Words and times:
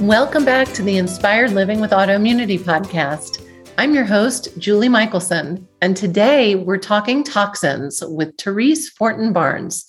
Welcome 0.00 0.46
back 0.46 0.68
to 0.68 0.82
the 0.82 0.96
Inspired 0.96 1.52
Living 1.52 1.78
with 1.78 1.90
Autoimmunity 1.90 2.58
podcast. 2.58 3.46
I'm 3.76 3.92
your 3.94 4.06
host, 4.06 4.48
Julie 4.56 4.88
Michelson, 4.88 5.68
and 5.82 5.94
today 5.94 6.54
we're 6.54 6.78
talking 6.78 7.22
toxins 7.22 8.02
with 8.06 8.34
Therese 8.38 8.88
Fortin 8.88 9.34
Barnes. 9.34 9.84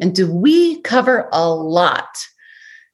And 0.00 0.16
do 0.16 0.28
we 0.28 0.80
cover 0.80 1.28
a 1.32 1.48
lot? 1.48 2.26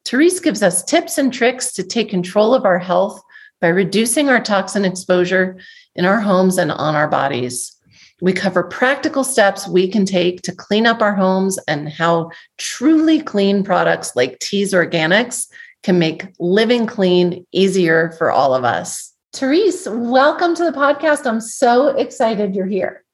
Therese 0.05 0.41
gives 0.41 0.63
us 0.63 0.85
tips 0.85 1.17
and 1.17 1.33
tricks 1.33 1.73
to 1.73 1.83
take 1.83 2.11
control 2.11 2.53
of 2.53 2.67
our 2.67 2.79
health 2.79 3.19
by 3.63 3.69
reducing 3.69 4.29
our 4.29 4.43
toxin 4.43 4.85
exposure 4.85 5.59
in 5.95 6.05
our 6.05 6.21
homes 6.21 6.59
and 6.59 6.71
on 6.71 6.95
our 6.95 7.09
bodies. 7.09 7.75
We 8.21 8.35
cover 8.35 8.63
practical 8.63 9.25
steps 9.25 9.67
we 9.67 9.89
can 9.89 10.05
take 10.05 10.43
to 10.43 10.55
clean 10.55 10.87
up 10.87 11.01
our 11.01 11.15
homes 11.15 11.59
and 11.67 11.89
how 11.89 12.31
truly 12.59 13.23
clean 13.23 13.65
products 13.65 14.15
like 14.15 14.39
Tease 14.41 14.75
Organics 14.75 15.47
can 15.83 15.99
make 15.99 16.27
living 16.39 16.87
clean 16.87 17.47
easier 17.53 18.13
for 18.19 18.31
all 18.31 18.55
of 18.55 18.65
us. 18.65 19.15
Therese, 19.33 19.87
welcome 19.89 20.55
to 20.55 20.65
the 20.65 20.73
podcast. 20.73 21.27
I'm 21.27 21.41
so 21.41 21.89
excited 21.89 22.55
you're 22.55 22.67
here. 22.67 23.05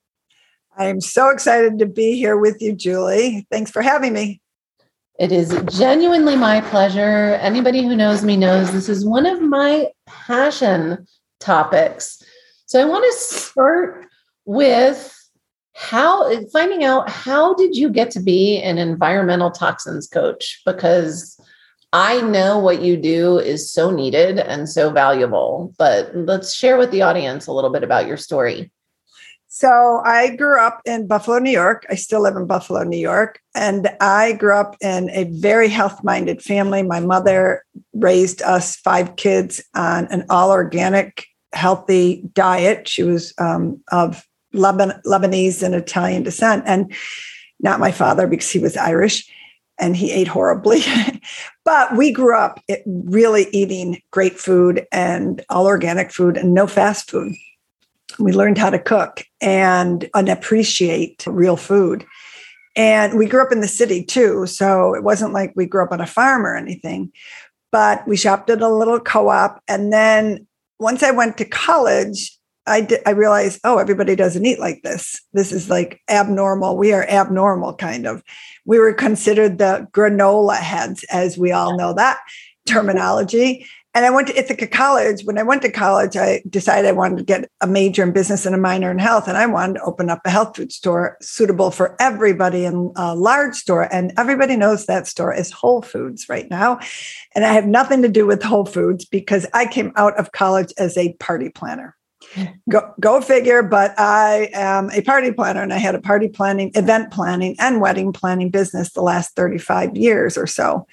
I'm 0.77 1.01
so 1.01 1.29
excited 1.29 1.79
to 1.79 1.87
be 1.87 2.17
here 2.17 2.37
with 2.37 2.61
you, 2.61 2.73
Julie. 2.73 3.47
Thanks 3.51 3.71
for 3.71 3.83
having 3.83 4.13
me. 4.13 4.41
It 5.19 5.31
is 5.31 5.57
genuinely 5.71 6.35
my 6.35 6.61
pleasure. 6.61 7.39
Anybody 7.41 7.85
who 7.85 7.95
knows 7.95 8.25
me 8.25 8.37
knows 8.37 8.73
this 8.73 8.89
is 8.89 9.05
one 9.05 9.27
of 9.27 9.41
my 9.41 9.89
passion 10.07 11.07
topics. 11.39 12.21
So 12.67 12.81
I 12.81 12.85
want 12.85 13.05
to 13.05 13.19
start 13.21 14.07
with 14.45 15.13
how 15.75 16.45
finding 16.47 16.85
out 16.85 17.09
how 17.09 17.55
did 17.55 17.77
you 17.77 17.91
get 17.91 18.11
to 18.13 18.21
be 18.21 18.61
an 18.61 18.79
environmental 18.79 19.51
toxins 19.51 20.09
coach 20.09 20.61
because 20.65 21.39
I 21.95 22.23
know 22.23 22.59
what 22.59 22.83
you 22.83 22.97
do 22.97 23.39
is 23.39 23.71
so 23.71 23.93
needed 23.93 24.41
and 24.41 24.69
so 24.69 24.91
valuable, 24.91 25.73
but 25.79 26.11
let's 26.13 26.53
share 26.53 26.77
with 26.77 26.91
the 26.91 27.03
audience 27.03 27.47
a 27.47 27.53
little 27.53 27.71
bit 27.71 27.85
about 27.85 28.09
your 28.09 28.17
story. 28.17 28.73
So, 29.47 30.03
I 30.05 30.35
grew 30.35 30.61
up 30.61 30.81
in 30.85 31.07
Buffalo, 31.07 31.39
New 31.39 31.53
York. 31.53 31.87
I 31.89 31.95
still 31.95 32.21
live 32.21 32.35
in 32.35 32.49
Buffalo, 32.49 32.83
New 32.83 32.99
York. 32.99 33.39
And 33.55 33.89
I 34.01 34.33
grew 34.33 34.57
up 34.57 34.77
in 34.81 35.09
a 35.11 35.31
very 35.39 35.69
health 35.69 36.03
minded 36.03 36.43
family. 36.43 36.83
My 36.83 36.99
mother 36.99 37.63
raised 37.93 38.43
us 38.43 38.75
five 38.75 39.15
kids 39.15 39.63
on 39.77 40.09
an 40.09 40.27
all 40.29 40.51
organic, 40.51 41.27
healthy 41.53 42.25
diet. 42.33 42.89
She 42.89 43.05
was 43.05 43.33
um, 43.39 43.81
of 43.93 44.27
Leban- 44.53 45.01
Lebanese 45.05 45.63
and 45.63 45.77
Italian 45.77 46.25
descent, 46.25 46.65
and 46.67 46.93
not 47.61 47.79
my 47.79 47.93
father 47.93 48.27
because 48.27 48.51
he 48.51 48.59
was 48.59 48.77
Irish 48.77 49.31
and 49.79 49.97
he 49.97 50.11
ate 50.11 50.29
horribly. 50.29 50.83
but 51.65 51.97
we 51.97 52.13
grew 52.13 52.37
up 52.37 52.61
really 52.87 53.49
eating 53.53 54.01
great 54.11 54.39
food 54.39 54.87
and 54.93 55.43
all 55.49 55.67
organic 55.67 56.13
food 56.13 56.37
and 56.37 56.53
no 56.53 56.67
fast 56.67 57.11
food. 57.11 57.35
We 58.19 58.33
learned 58.33 58.59
how 58.59 58.71
to 58.71 58.79
cook 58.79 59.25
and, 59.41 60.09
appreciate 60.15 61.25
real 61.27 61.57
food. 61.57 62.05
And 62.77 63.19
we 63.19 63.27
grew 63.27 63.43
up 63.43 63.53
in 63.53 63.61
the 63.61 63.69
city 63.69 64.05
too. 64.05 64.47
So 64.47 64.95
it 64.95 65.03
wasn't 65.03 65.33
like 65.33 65.53
we 65.57 65.67
grew 65.67 65.85
up 65.85 65.93
on 65.93 66.01
a 66.01 66.07
farm 66.07 66.45
or 66.45 66.57
anything, 66.57 67.13
but 67.73 68.07
we 68.07 68.17
shopped 68.17 68.51
at 68.51 68.61
a 68.61 68.69
little 68.69 69.01
co 69.01 69.29
op. 69.29 69.63
And 69.69 69.93
then 69.93 70.47
once 70.79 71.03
I 71.03 71.13
went 71.13 71.39
to 71.39 71.45
college, 71.45 72.34
I, 72.67 72.89
I 73.07 73.11
realized, 73.11 73.61
oh, 73.65 73.79
everybody 73.79 74.17
doesn't 74.17 74.47
eat 74.47 74.59
like 74.59 74.83
this. 74.83 75.21
This 75.33 75.53
is 75.53 75.69
like 75.69 76.01
abnormal. 76.09 76.77
We 76.77 76.93
are 76.93 77.07
abnormal, 77.09 77.75
kind 77.75 78.07
of. 78.07 78.23
We 78.65 78.79
were 78.79 78.95
considered 78.95 79.59
the 79.59 79.87
granola 79.93 80.57
heads, 80.57 81.05
as 81.11 81.37
we 81.37 81.53
all 81.53 81.77
know 81.77 81.93
that 81.95 82.19
terminology. 82.67 83.67
And 83.97 84.05
I 84.05 84.11
went 84.11 84.27
to 84.27 84.37
Ithaca 84.37 84.67
College. 84.67 85.23
When 85.23 85.39
I 85.39 85.45
went 85.45 85.63
to 85.63 85.71
college, 85.71 86.17
I 86.17 86.43
decided 86.51 86.89
I 86.89 86.93
wanted 86.93 87.19
to 87.19 87.25
get 87.25 87.49
a 87.61 87.67
major 87.69 88.03
in 88.03 88.13
business 88.13 88.45
and 88.45 88.55
a 88.55 88.59
minor 88.59 88.91
in 88.91 88.99
health. 88.99 89.29
And 89.29 89.37
I 89.37 89.47
wanted 89.47 89.75
to 89.75 89.85
open 89.85 90.11
up 90.11 90.21
a 90.25 90.31
health 90.31 90.57
food 90.57 90.73
store 90.73 91.17
suitable 91.23 91.71
for 91.71 91.95
everybody 92.01 92.65
in 92.65 92.93
a 92.97 93.15
large 93.15 93.55
store. 93.55 93.95
And 93.95 94.13
everybody 94.19 94.57
knows 94.57 94.87
that 94.87 95.07
store 95.07 95.33
is 95.33 95.53
Whole 95.53 95.81
Foods 95.81 96.29
right 96.29 96.51
now. 96.51 96.81
And 97.37 97.45
I 97.45 97.53
have 97.53 97.67
nothing 97.67 98.03
to 98.03 98.09
do 98.09 98.27
with 98.27 98.43
Whole 98.43 98.67
Foods 98.67 99.05
because 99.05 99.47
I 99.55 99.67
came 99.67 99.93
out 99.95 100.19
of 100.19 100.33
college 100.33 100.73
as 100.77 100.97
a 100.97 101.13
party 101.15 101.51
planner 101.51 101.95
go 102.71 102.93
go 103.01 103.21
figure 103.21 103.63
but 103.63 103.95
i 103.99 104.49
am 104.53 104.91
a 104.91 105.03
party 105.03 105.33
planner 105.33 105.63
and 105.63 105.73
i 105.73 105.79
had 105.79 105.95
a 105.95 106.01
party 106.01 106.29
planning 106.29 106.71
event 106.75 107.13
planning 107.13 107.55
and 107.59 107.81
wedding 107.81 108.13
planning 108.13 108.51
business 108.51 108.93
the 108.93 109.03
last 109.03 109.35
35 109.37 109.97
years 109.97 110.37
or 110.37 110.47
so. 110.47 110.87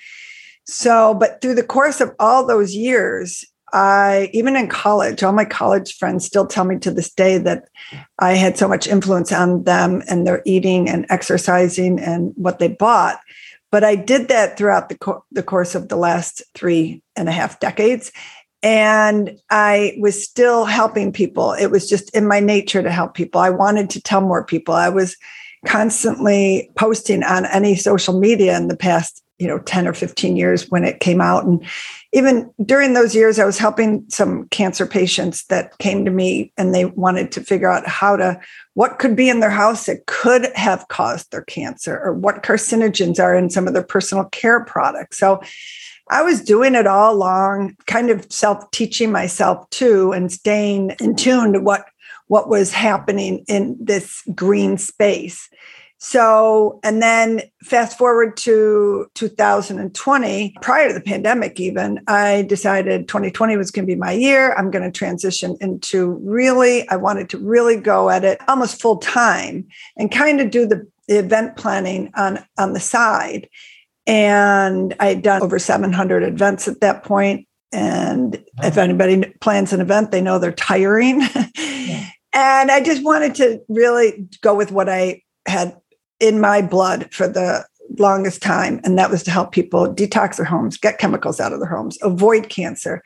So 0.65 1.13
but 1.13 1.41
through 1.41 1.55
the 1.55 1.63
course 1.63 2.01
of 2.01 2.11
all 2.19 2.45
those 2.45 2.75
years 2.75 3.43
i 3.73 4.29
even 4.33 4.55
in 4.55 4.67
college 4.67 5.23
all 5.23 5.31
my 5.31 5.45
college 5.45 5.97
friends 5.97 6.25
still 6.25 6.45
tell 6.45 6.65
me 6.65 6.77
to 6.77 6.91
this 6.91 7.11
day 7.11 7.37
that 7.37 7.63
i 8.19 8.33
had 8.33 8.57
so 8.57 8.67
much 8.67 8.87
influence 8.87 9.31
on 9.31 9.63
them 9.63 10.01
and 10.07 10.27
their 10.27 10.41
eating 10.45 10.89
and 10.89 11.05
exercising 11.09 11.99
and 11.99 12.33
what 12.35 12.59
they 12.59 12.67
bought. 12.67 13.19
But 13.71 13.83
i 13.83 13.95
did 13.95 14.27
that 14.27 14.57
throughout 14.57 14.89
the, 14.89 14.97
co- 14.97 15.25
the 15.31 15.43
course 15.43 15.75
of 15.75 15.89
the 15.89 15.95
last 15.95 16.43
three 16.53 17.01
and 17.15 17.27
a 17.27 17.31
half 17.31 17.59
decades 17.59 18.11
and 18.63 19.39
I 19.49 19.95
was 19.99 20.23
still 20.23 20.65
helping 20.65 21.11
people. 21.11 21.53
It 21.53 21.67
was 21.67 21.89
just 21.89 22.15
in 22.15 22.27
my 22.27 22.39
nature 22.39 22.83
to 22.83 22.91
help 22.91 23.13
people. 23.13 23.41
I 23.41 23.49
wanted 23.49 23.89
to 23.91 24.01
tell 24.01 24.21
more 24.21 24.43
people. 24.43 24.73
I 24.73 24.89
was 24.89 25.15
constantly 25.65 26.71
posting 26.75 27.23
on 27.23 27.45
any 27.45 27.75
social 27.75 28.19
media 28.19 28.57
in 28.57 28.67
the 28.67 28.77
past, 28.77 29.23
you 29.37 29.47
know, 29.47 29.59
10 29.59 29.87
or 29.87 29.93
15 29.93 30.35
years 30.35 30.69
when 30.69 30.83
it 30.83 30.99
came 30.99 31.21
out. 31.21 31.45
And 31.45 31.63
even 32.13 32.51
during 32.63 32.93
those 32.93 33.15
years, 33.15 33.39
I 33.39 33.45
was 33.45 33.57
helping 33.57 34.05
some 34.09 34.47
cancer 34.49 34.85
patients 34.85 35.45
that 35.45 35.77
came 35.77 36.03
to 36.05 36.11
me 36.11 36.51
and 36.57 36.73
they 36.73 36.85
wanted 36.85 37.31
to 37.33 37.41
figure 37.41 37.69
out 37.69 37.87
how 37.87 38.15
to, 38.15 38.39
what 38.73 38.99
could 38.99 39.15
be 39.15 39.29
in 39.29 39.39
their 39.39 39.51
house 39.51 39.85
that 39.85 40.05
could 40.07 40.47
have 40.55 40.87
caused 40.87 41.31
their 41.31 41.43
cancer 41.43 41.99
or 42.03 42.13
what 42.13 42.43
carcinogens 42.43 43.19
are 43.19 43.35
in 43.35 43.49
some 43.49 43.67
of 43.67 43.73
their 43.73 43.83
personal 43.83 44.25
care 44.25 44.63
products. 44.65 45.17
So 45.17 45.41
I 46.11 46.21
was 46.21 46.41
doing 46.41 46.75
it 46.75 46.85
all 46.85 47.13
along, 47.15 47.77
kind 47.87 48.09
of 48.09 48.31
self 48.31 48.69
teaching 48.71 49.11
myself 49.11 49.67
too, 49.69 50.11
and 50.11 50.31
staying 50.31 50.91
in 50.99 51.15
tune 51.15 51.53
to 51.53 51.59
what 51.59 51.85
what 52.27 52.47
was 52.47 52.71
happening 52.71 53.43
in 53.47 53.75
this 53.79 54.21
green 54.35 54.77
space. 54.77 55.49
So, 56.03 56.79
and 56.83 56.99
then 56.99 57.41
fast 57.61 57.95
forward 57.95 58.35
to 58.37 59.05
2020, 59.13 60.55
prior 60.59 60.87
to 60.87 60.93
the 60.95 61.01
pandemic, 61.01 61.59
even, 61.59 61.99
I 62.07 62.41
decided 62.43 63.07
2020 63.07 63.55
was 63.55 63.69
going 63.69 63.85
to 63.85 63.93
be 63.93 63.99
my 63.99 64.13
year. 64.13 64.53
I'm 64.53 64.71
going 64.71 64.83
to 64.83 64.97
transition 64.97 65.57
into 65.61 66.13
really, 66.23 66.89
I 66.89 66.95
wanted 66.95 67.29
to 67.29 67.37
really 67.37 67.77
go 67.77 68.09
at 68.09 68.23
it 68.23 68.39
almost 68.47 68.81
full 68.81 68.97
time 68.97 69.67
and 69.95 70.11
kind 70.11 70.41
of 70.41 70.49
do 70.49 70.65
the, 70.65 70.87
the 71.07 71.19
event 71.19 71.55
planning 71.55 72.11
on, 72.15 72.43
on 72.57 72.73
the 72.73 72.79
side. 72.79 73.47
And 74.07 74.95
I'd 74.99 75.21
done 75.21 75.41
over 75.41 75.59
700 75.59 76.23
events 76.23 76.67
at 76.67 76.81
that 76.81 77.03
point. 77.03 77.47
And 77.71 78.43
if 78.63 78.77
anybody 78.77 79.33
plans 79.39 79.71
an 79.71 79.81
event, 79.81 80.11
they 80.11 80.21
know 80.21 80.39
they're 80.39 80.51
tiring. 80.51 81.21
Yeah. 81.57 82.09
and 82.33 82.71
I 82.71 82.81
just 82.83 83.03
wanted 83.03 83.35
to 83.35 83.61
really 83.69 84.27
go 84.41 84.55
with 84.55 84.71
what 84.71 84.89
I 84.89 85.21
had 85.47 85.77
in 86.19 86.39
my 86.39 86.61
blood 86.61 87.13
for 87.13 87.27
the 87.27 87.65
longest 87.97 88.41
time. 88.41 88.79
And 88.83 88.97
that 88.97 89.09
was 89.09 89.23
to 89.23 89.31
help 89.31 89.51
people 89.51 89.93
detox 89.93 90.37
their 90.37 90.45
homes, 90.45 90.77
get 90.77 90.97
chemicals 90.97 91.39
out 91.39 91.53
of 91.53 91.59
their 91.59 91.69
homes, 91.69 91.97
avoid 92.01 92.49
cancer, 92.49 93.01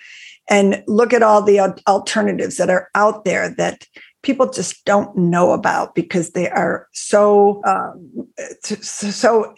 and 0.49 0.83
look 0.87 1.13
at 1.13 1.23
all 1.23 1.41
the 1.41 1.59
alternatives 1.87 2.57
that 2.57 2.69
are 2.69 2.89
out 2.95 3.25
there 3.25 3.49
that 3.55 3.87
people 4.21 4.49
just 4.49 4.83
don't 4.85 5.15
know 5.15 5.51
about 5.51 5.95
because 5.95 6.31
they 6.31 6.49
are 6.49 6.87
so 6.93 7.61
um, 7.65 8.27
so 8.61 9.53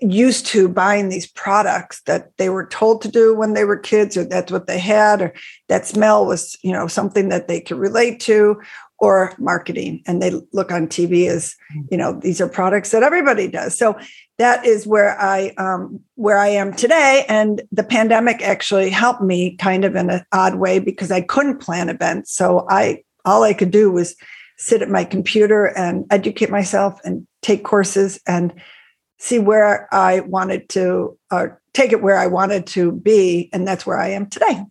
used 0.00 0.46
to 0.46 0.68
buying 0.68 1.08
these 1.08 1.26
products 1.26 2.02
that 2.06 2.30
they 2.36 2.48
were 2.48 2.66
told 2.66 3.02
to 3.02 3.08
do 3.08 3.34
when 3.34 3.54
they 3.54 3.64
were 3.64 3.76
kids 3.76 4.16
or 4.16 4.24
that's 4.24 4.52
what 4.52 4.66
they 4.66 4.78
had 4.78 5.22
or 5.22 5.34
that 5.68 5.86
smell 5.86 6.26
was 6.26 6.56
you 6.62 6.72
know 6.72 6.86
something 6.86 7.28
that 7.28 7.48
they 7.48 7.60
could 7.60 7.78
relate 7.78 8.20
to 8.20 8.60
or 8.98 9.32
marketing. 9.38 10.02
And 10.06 10.20
they 10.20 10.32
look 10.52 10.72
on 10.72 10.88
tv 10.88 11.28
as 11.28 11.54
you 11.90 11.96
know 11.96 12.12
these 12.12 12.40
are 12.40 12.48
products 12.48 12.90
that 12.90 13.02
everybody 13.02 13.48
does. 13.48 13.76
So 13.76 13.98
that 14.38 14.64
is 14.64 14.86
where 14.86 15.20
i 15.20 15.52
um, 15.58 16.00
where 16.16 16.38
i 16.38 16.48
am 16.48 16.72
today. 16.74 17.24
And 17.28 17.62
the 17.72 17.84
pandemic 17.84 18.42
actually 18.42 18.90
helped 18.90 19.22
me 19.22 19.56
kind 19.56 19.84
of 19.84 19.94
in 19.94 20.10
an 20.10 20.24
odd 20.32 20.56
way 20.56 20.78
because 20.78 21.10
i 21.10 21.20
couldn't 21.20 21.58
plan 21.58 21.88
events. 21.88 22.32
So 22.32 22.66
i 22.68 23.02
all 23.24 23.42
i 23.42 23.54
could 23.54 23.70
do 23.70 23.90
was 23.90 24.16
sit 24.58 24.82
at 24.82 24.90
my 24.90 25.04
computer 25.04 25.66
and 25.66 26.04
educate 26.10 26.50
myself 26.50 27.00
and 27.04 27.26
take 27.42 27.62
courses 27.62 28.20
and 28.26 28.52
see 29.18 29.38
where 29.38 29.92
i 29.92 30.20
wanted 30.20 30.68
to 30.68 31.16
or 31.30 31.60
take 31.72 31.92
it 31.92 32.02
where 32.02 32.16
i 32.16 32.26
wanted 32.26 32.66
to 32.66 32.92
be 32.92 33.48
and 33.52 33.66
that's 33.66 33.86
where 33.86 33.98
i 33.98 34.08
am 34.08 34.26
today. 34.26 34.64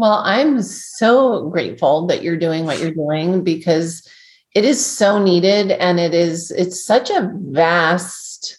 Well, 0.00 0.22
I'm 0.24 0.62
so 0.62 1.50
grateful 1.50 2.06
that 2.06 2.22
you're 2.22 2.38
doing 2.38 2.64
what 2.64 2.78
you're 2.80 2.90
doing 2.90 3.44
because 3.44 4.08
it 4.54 4.64
is 4.64 4.82
so 4.84 5.22
needed 5.22 5.72
and 5.72 6.00
it 6.00 6.14
is 6.14 6.50
it's 6.52 6.82
such 6.82 7.10
a 7.10 7.30
vast 7.34 8.58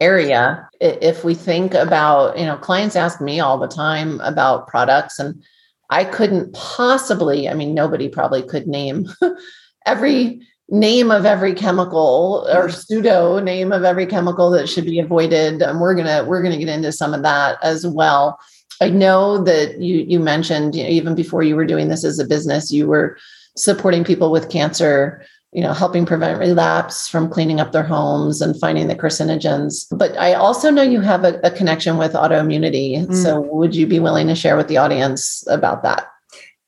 area. 0.00 0.66
If 0.80 1.24
we 1.24 1.34
think 1.34 1.74
about 1.74 2.38
you 2.38 2.46
know 2.46 2.56
clients 2.56 2.96
ask 2.96 3.20
me 3.20 3.38
all 3.38 3.58
the 3.58 3.68
time 3.68 4.18
about 4.22 4.66
products 4.66 5.18
and 5.18 5.42
i 5.90 6.04
couldn't 6.04 6.54
possibly 6.54 7.50
i 7.50 7.54
mean 7.54 7.74
nobody 7.74 8.08
probably 8.08 8.42
could 8.42 8.66
name 8.66 9.06
every 9.86 10.40
name 10.72 11.10
of 11.10 11.24
every 11.24 11.54
chemical 11.54 12.48
or 12.52 12.68
pseudo 12.70 13.38
name 13.38 13.70
of 13.70 13.84
every 13.84 14.06
chemical 14.06 14.50
that 14.50 14.68
should 14.68 14.86
be 14.86 14.98
avoided 14.98 15.62
and 15.62 15.80
we're 15.80 15.94
gonna 15.94 16.24
we're 16.24 16.42
gonna 16.42 16.58
get 16.58 16.68
into 16.68 16.90
some 16.90 17.14
of 17.14 17.22
that 17.22 17.58
as 17.62 17.86
well 17.86 18.40
I 18.82 18.90
know 18.90 19.38
that 19.44 19.80
you 19.80 19.98
you 20.08 20.18
mentioned 20.18 20.74
you 20.74 20.82
know, 20.82 20.90
even 20.90 21.14
before 21.14 21.44
you 21.44 21.54
were 21.54 21.66
doing 21.66 21.88
this 21.88 22.04
as 22.04 22.18
a 22.18 22.26
business, 22.26 22.72
you 22.72 22.88
were 22.88 23.16
supporting 23.56 24.02
people 24.02 24.32
with 24.32 24.50
cancer, 24.50 25.24
you 25.52 25.62
know, 25.62 25.72
helping 25.72 26.04
prevent 26.04 26.40
relapse 26.40 27.06
from 27.06 27.30
cleaning 27.30 27.60
up 27.60 27.70
their 27.70 27.84
homes 27.84 28.42
and 28.42 28.58
finding 28.58 28.88
the 28.88 28.96
carcinogens. 28.96 29.86
But 29.96 30.16
I 30.18 30.34
also 30.34 30.70
know 30.70 30.82
you 30.82 31.00
have 31.00 31.24
a, 31.24 31.38
a 31.44 31.50
connection 31.50 31.96
with 31.96 32.14
autoimmunity. 32.14 33.06
Mm. 33.06 33.14
So 33.22 33.40
would 33.40 33.74
you 33.74 33.86
be 33.86 34.00
willing 34.00 34.26
to 34.26 34.34
share 34.34 34.56
with 34.56 34.66
the 34.66 34.78
audience 34.78 35.44
about 35.48 35.84
that? 35.84 36.11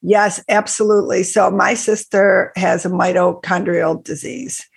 Yes, 0.07 0.45
absolutely. 0.51 1.23
So 1.23 1.51
my 1.51 1.73
sister 1.73 2.53
has 2.57 2.85
a 2.85 2.91
mitochondrial 2.91 4.05
disease 4.05 4.69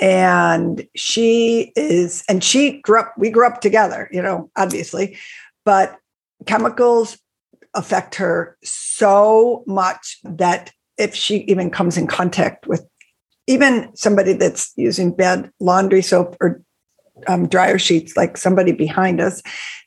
and 0.00 0.84
she 0.96 1.72
is 1.76 2.24
and 2.28 2.42
she 2.42 2.80
grew 2.80 2.98
up 2.98 3.14
we 3.16 3.30
grew 3.30 3.46
up 3.46 3.60
together 3.60 4.08
you 4.10 4.20
know 4.20 4.50
obviously 4.56 5.16
but 5.64 5.96
chemicals 6.46 7.16
affect 7.74 8.16
her 8.16 8.56
so 8.64 9.62
much 9.68 10.18
that 10.24 10.72
if 10.98 11.14
she 11.14 11.38
even 11.42 11.70
comes 11.70 11.96
in 11.96 12.08
contact 12.08 12.66
with 12.66 12.84
even 13.46 13.94
somebody 13.94 14.32
that's 14.32 14.72
using 14.76 15.14
bad 15.14 15.48
laundry 15.60 16.02
soap 16.02 16.36
or 16.40 16.60
um, 17.28 17.46
dryer 17.46 17.78
sheets 17.78 18.16
like 18.16 18.36
somebody 18.36 18.72
behind 18.72 19.20
us 19.20 19.42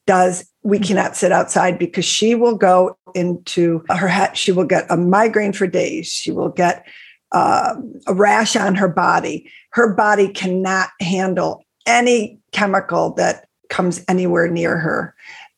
does 0.05 0.49
we 0.67 0.79
cannot 0.79 1.15
sit 1.15 1.31
outside 1.31 1.79
because 1.79 2.03
she 2.03 2.35
will 2.35 2.57
go 2.57 2.97
into 3.15 3.81
her 3.89 4.09
head 4.09 4.35
she 4.35 4.51
will 4.51 4.65
get 4.65 4.85
a 4.89 4.97
migraine 4.97 5.53
for 5.53 5.65
days. 5.65 6.07
She 6.07 6.29
will 6.29 6.49
get 6.49 6.85
uh, 7.31 7.75
a 8.05 8.13
rash 8.13 8.57
on 8.57 8.75
her 8.75 8.89
body. 8.89 9.49
Her 9.71 9.93
body 9.93 10.27
cannot 10.27 10.89
handle 10.99 11.63
any 11.85 12.37
chemical 12.51 13.13
that 13.13 13.47
comes 13.69 14.03
anywhere 14.09 14.49
near 14.49 14.77
her. 14.77 15.15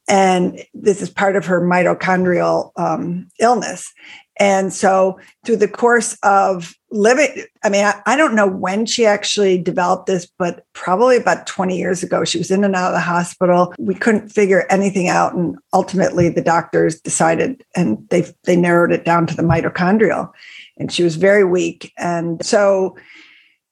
And 0.07 0.63
this 0.75 1.01
is 1.01 1.09
part 1.09 1.35
of 1.35 1.45
her 1.47 1.59
mitochondrial 1.59 2.71
um, 2.77 3.29
illness. 3.39 3.91
And 4.39 4.71
so, 4.71 5.19
through 5.43 5.57
the 5.57 5.67
course 5.67 6.17
of 6.21 6.75
living, 6.91 7.45
I 7.63 7.69
mean, 7.69 7.85
I, 7.85 8.01
I, 8.05 8.15
don't 8.15 8.35
know 8.35 8.47
when 8.47 8.85
she 8.85 9.05
actually 9.05 9.61
developed 9.61 10.07
this, 10.07 10.27
but 10.37 10.65
probably 10.73 11.17
about 11.17 11.47
20 11.47 11.77
years 11.77 12.03
ago. 12.03 12.23
She 12.23 12.37
was 12.37 12.51
in 12.51 12.63
and 12.63 12.75
out 12.75 12.89
of 12.89 12.93
the 12.93 12.99
hospital. 12.99 13.73
We 13.77 13.95
couldn't 13.95 14.29
figure 14.29 14.65
anything 14.69 15.07
out. 15.07 15.33
And 15.33 15.57
ultimately, 15.73 16.29
the 16.29 16.41
doctors 16.41 16.99
decided 16.99 17.63
and 17.75 18.07
they, 18.09 18.25
they 18.45 18.55
narrowed 18.55 18.91
it 18.91 19.05
down 19.05 19.27
to 19.27 19.35
the 19.35 19.43
mitochondrial. 19.43 20.31
And 20.77 20.91
she 20.91 21.03
was 21.03 21.15
very 21.15 21.43
weak. 21.43 21.93
And 21.97 22.43
so, 22.43 22.95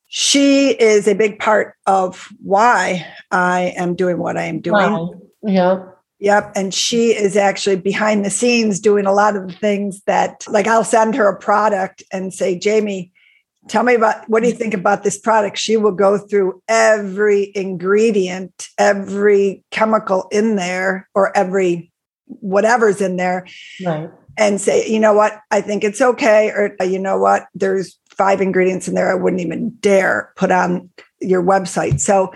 she 0.08 0.70
is 0.70 1.08
a 1.08 1.16
big 1.16 1.38
part 1.38 1.76
of 1.86 2.30
why 2.42 3.06
I 3.30 3.74
am 3.76 3.94
doing 3.94 4.18
what 4.20 4.38
I 4.38 4.44
am 4.44 4.62
doing. 4.62 4.94
Wow. 4.94 5.22
Yeah. 5.44 5.84
Yep. 6.20 6.54
And 6.56 6.74
she 6.74 7.16
is 7.16 7.38
actually 7.38 7.76
behind 7.76 8.26
the 8.26 8.30
scenes 8.30 8.80
doing 8.80 9.06
a 9.06 9.14
lot 9.14 9.36
of 9.36 9.48
the 9.48 9.54
things 9.54 10.02
that, 10.06 10.46
like, 10.48 10.66
I'll 10.66 10.84
send 10.84 11.16
her 11.16 11.30
a 11.30 11.38
product 11.38 12.02
and 12.12 12.34
say, 12.34 12.58
Jamie, 12.58 13.12
tell 13.68 13.84
me 13.84 13.94
about 13.94 14.28
what 14.28 14.42
do 14.42 14.50
you 14.50 14.56
think 14.56 14.74
about 14.74 15.04
this 15.04 15.20
product? 15.20 15.58
She 15.58 15.78
will 15.78 15.92
go 15.92 16.18
through 16.18 16.62
every 16.68 17.52
ingredient, 17.54 18.70
every 18.78 19.64
chemical 19.70 20.28
in 20.32 20.56
there, 20.56 21.08
or 21.14 21.36
every 21.38 21.92
whatever's 22.26 23.00
in 23.00 23.18
there. 23.18 23.46
Right. 23.86 24.10
And 24.40 24.60
say, 24.62 24.88
you 24.88 25.00
know 25.00 25.14
what, 25.14 25.40
I 25.52 25.62
think 25.62 25.84
it's 25.84 26.02
okay. 26.02 26.50
Or, 26.50 26.76
you 26.84 27.00
know 27.00 27.18
what, 27.18 27.46
there's 27.54 28.00
five 28.10 28.42
ingredients 28.42 28.88
in 28.88 28.96
there 28.96 29.12
I 29.12 29.16
wouldn't 29.16 29.42
even 29.42 29.70
dare 29.82 30.32
put 30.36 30.52
on 30.52 30.90
your 31.22 31.44
website. 31.44 32.00
So 32.00 32.34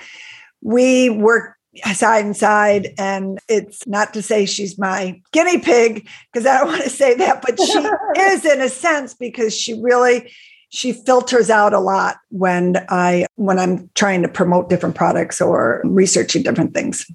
we 0.62 1.10
work 1.10 1.56
side 1.94 2.26
and 2.26 2.36
side. 2.36 2.90
And 2.98 3.40
it's 3.48 3.86
not 3.88 4.14
to 4.14 4.22
say 4.22 4.46
she's 4.46 4.78
my 4.78 5.22
guinea 5.32 5.60
pig, 5.60 6.08
because 6.32 6.46
I 6.46 6.60
don't 6.60 6.68
want 6.68 6.84
to 6.84 6.90
say 6.90 7.16
that, 7.16 7.42
but 7.42 7.60
she 7.60 8.22
is 8.22 8.46
in 8.46 8.62
a 8.62 8.70
sense 8.70 9.14
because 9.14 9.56
she 9.56 9.80
really 9.82 10.32
she 10.70 10.94
filters 10.94 11.50
out 11.50 11.74
a 11.74 11.80
lot 11.80 12.18
when 12.30 12.78
I 12.90 13.28
when 13.36 13.60
I'm 13.60 13.90
trying 13.94 14.22
to 14.22 14.30
promote 14.30 14.70
different 14.70 14.96
products 14.96 15.42
or 15.42 15.82
researching 15.84 16.44
different 16.44 16.74
things. 16.74 17.06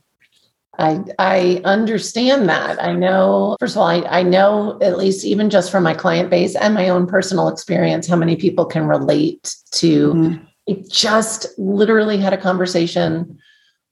I 0.79 1.03
I 1.19 1.63
understand 1.65 2.51
that. 2.51 2.83
I 2.83 2.93
know, 2.93 3.57
first 3.59 3.77
of 3.77 3.81
all, 3.81 3.89
I, 3.89 4.03
I 4.03 4.23
know 4.23 4.79
at 4.83 4.99
least 4.99 5.25
even 5.25 5.49
just 5.49 5.71
from 5.71 5.83
my 5.83 5.95
client 5.95 6.29
base 6.29 6.55
and 6.55 6.75
my 6.75 6.91
own 6.91 7.07
personal 7.07 7.49
experience, 7.49 8.07
how 8.07 8.17
many 8.17 8.37
people 8.37 8.67
can 8.67 8.87
relate 8.87 9.55
to 9.73 10.13
mm-hmm. 10.13 10.45
it 10.67 10.91
just 10.91 11.47
literally 11.59 12.19
had 12.19 12.35
a 12.35 12.39
conversation 12.39 13.39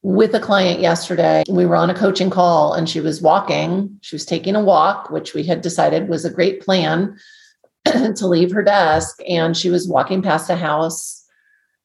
with 0.05 0.35
a 0.35 0.41
client 0.41 0.81
yesterday. 0.81 1.43
We 1.49 1.65
were 1.65 1.77
on 1.77 1.89
a 1.89 1.95
coaching 1.95 2.29
call 2.29 2.75
and 2.75 2.87
she 2.89 3.01
was 3.01 3.23
walking. 3.23 3.99
She 4.03 4.15
was 4.15 4.27
taking 4.27 4.55
a 4.55 4.63
walk, 4.63 5.11
which 5.11 5.33
we 5.33 5.43
had 5.45 5.63
decided 5.63 6.11
was 6.11 6.27
a 6.27 6.31
great 6.31 6.61
plan 6.61 7.19
to 7.87 8.27
leave 8.27 8.53
her 8.53 8.63
desk. 8.63 9.19
And 9.27 9.57
she 9.57 9.71
was 9.71 9.89
walking 9.89 10.21
past 10.21 10.51
a 10.51 10.57
house 10.57 11.25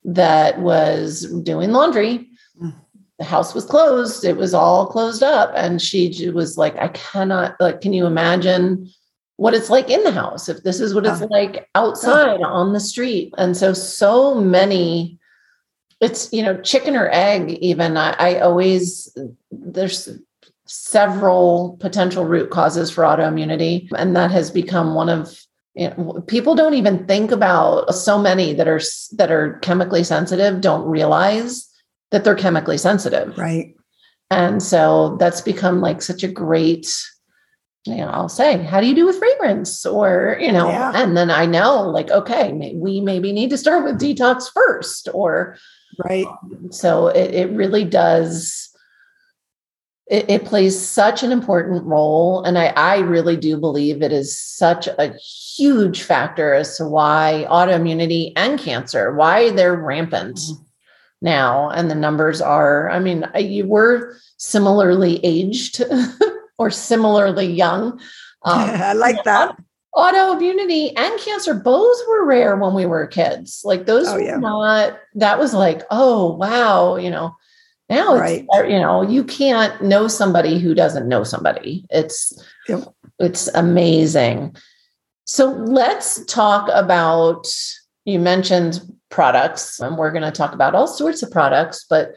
that 0.03 0.59
was 0.59 1.31
doing 1.43 1.71
laundry. 1.71 2.27
Mm. 2.61 2.75
The 3.19 3.23
house 3.23 3.55
was 3.55 3.65
closed, 3.65 4.25
it 4.25 4.35
was 4.35 4.53
all 4.53 4.87
closed 4.87 5.23
up. 5.23 5.53
And 5.55 5.81
she 5.81 6.29
was 6.29 6.57
like, 6.57 6.75
I 6.75 6.89
cannot, 6.89 7.55
like, 7.61 7.79
can 7.79 7.93
you 7.93 8.05
imagine? 8.05 8.89
What 9.37 9.53
it's 9.53 9.69
like 9.69 9.89
in 9.89 10.03
the 10.03 10.11
house, 10.11 10.49
if 10.49 10.63
this 10.63 10.81
is 10.81 10.93
what 10.93 11.05
it's 11.05 11.21
like 11.21 11.69
outside 11.73 12.41
on 12.41 12.73
the 12.73 12.79
street. 12.81 13.33
And 13.37 13.55
so, 13.55 13.71
so 13.71 14.35
many 14.35 15.18
it's 16.01 16.31
you 16.31 16.43
know 16.43 16.59
chicken 16.61 16.95
or 16.95 17.09
egg 17.11 17.51
even 17.61 17.97
I, 17.97 18.11
I, 18.19 18.39
always 18.39 19.15
there's 19.51 20.09
several 20.65 21.77
potential 21.79 22.25
root 22.25 22.51
causes 22.51 22.91
for 22.91 23.03
autoimmunity 23.03 23.89
and 23.95 24.15
that 24.15 24.31
has 24.31 24.51
become 24.51 24.93
one 24.93 25.09
of 25.09 25.37
you 25.75 25.89
know, 25.89 26.23
people 26.27 26.55
don't 26.55 26.73
even 26.73 27.05
think 27.05 27.31
about 27.31 27.93
so 27.93 28.19
many 28.19 28.53
that 28.53 28.67
are 28.67 28.81
that 29.13 29.31
are 29.31 29.59
chemically 29.59 30.03
sensitive 30.03 30.61
don't 30.61 30.87
realize 30.87 31.69
that 32.11 32.23
they're 32.23 32.35
chemically 32.35 32.77
sensitive. 32.77 33.37
Right. 33.37 33.75
And 34.31 34.61
so 34.61 35.15
that's 35.19 35.41
become 35.41 35.79
like 35.79 36.01
such 36.01 36.23
a 36.23 36.27
great 36.27 36.87
you 37.85 37.95
know 37.95 38.07
i'll 38.07 38.29
say 38.29 38.61
how 38.61 38.81
do 38.81 38.87
you 38.87 38.95
do 38.95 39.05
with 39.05 39.17
fragrance? 39.17 39.85
Or 39.85 40.37
you 40.39 40.51
know 40.51 40.67
yeah. 40.67 40.91
and 40.93 41.15
then 41.15 41.31
i 41.31 41.45
know 41.45 41.83
like 41.83 42.11
okay 42.11 42.73
we 42.75 42.99
maybe 42.99 43.31
need 43.31 43.49
to 43.51 43.57
start 43.57 43.83
with 43.85 43.99
detox 43.99 44.51
first 44.53 45.07
or 45.13 45.57
Right. 45.97 46.27
So 46.71 47.07
it, 47.07 47.33
it 47.33 47.51
really 47.51 47.83
does. 47.83 48.69
It, 50.07 50.29
it, 50.29 50.45
plays 50.45 50.79
such 50.79 51.21
an 51.21 51.31
important 51.31 51.83
role. 51.83 52.43
And 52.43 52.57
I, 52.57 52.67
I 52.75 52.97
really 52.99 53.37
do 53.37 53.57
believe 53.57 54.01
it 54.01 54.11
is 54.11 54.35
such 54.35 54.87
a 54.87 55.13
huge 55.55 56.01
factor 56.01 56.53
as 56.53 56.77
to 56.77 56.87
why 56.87 57.45
autoimmunity 57.47 58.33
and 58.35 58.59
cancer, 58.59 59.13
why 59.13 59.51
they're 59.51 59.75
rampant 59.75 60.37
mm-hmm. 60.37 60.63
now. 61.21 61.69
And 61.69 61.91
the 61.91 61.95
numbers 61.95 62.41
are, 62.41 62.89
I 62.89 62.99
mean, 62.99 63.27
you 63.37 63.67
were 63.67 64.17
similarly 64.37 65.23
aged 65.23 65.83
or 66.57 66.71
similarly 66.71 67.45
young. 67.45 67.99
Um, 68.43 68.69
I 68.69 68.93
like 68.93 69.23
that 69.25 69.59
autoimmunity 69.95 70.91
and 70.95 71.19
cancer 71.19 71.53
both 71.53 71.97
were 72.07 72.25
rare 72.25 72.55
when 72.55 72.73
we 72.73 72.85
were 72.85 73.07
kids 73.07 73.61
like 73.63 73.85
those 73.85 74.07
oh, 74.07 74.15
were 74.15 74.21
yeah. 74.21 74.37
not 74.37 74.99
that 75.15 75.39
was 75.39 75.53
like 75.53 75.81
oh 75.89 76.33
wow 76.35 76.95
you 76.95 77.09
know 77.09 77.35
now 77.89 78.15
right. 78.15 78.45
it's 78.51 78.71
you 78.71 78.79
know 78.79 79.01
you 79.01 79.23
can't 79.23 79.81
know 79.81 80.07
somebody 80.07 80.59
who 80.59 80.75
doesn't 80.75 81.07
know 81.07 81.23
somebody 81.23 81.85
it's 81.89 82.39
yep. 82.67 82.83
it's 83.17 83.47
amazing 83.55 84.55
So 85.25 85.51
let's 85.51 86.25
talk 86.25 86.71
about 86.73 87.45
you 88.03 88.17
mentioned 88.17 88.81
products, 89.09 89.79
and 89.79 89.95
we're 89.95 90.11
going 90.11 90.23
to 90.23 90.31
talk 90.31 90.53
about 90.53 90.73
all 90.73 90.87
sorts 90.87 91.21
of 91.21 91.29
products, 91.29 91.85
but 91.87 92.13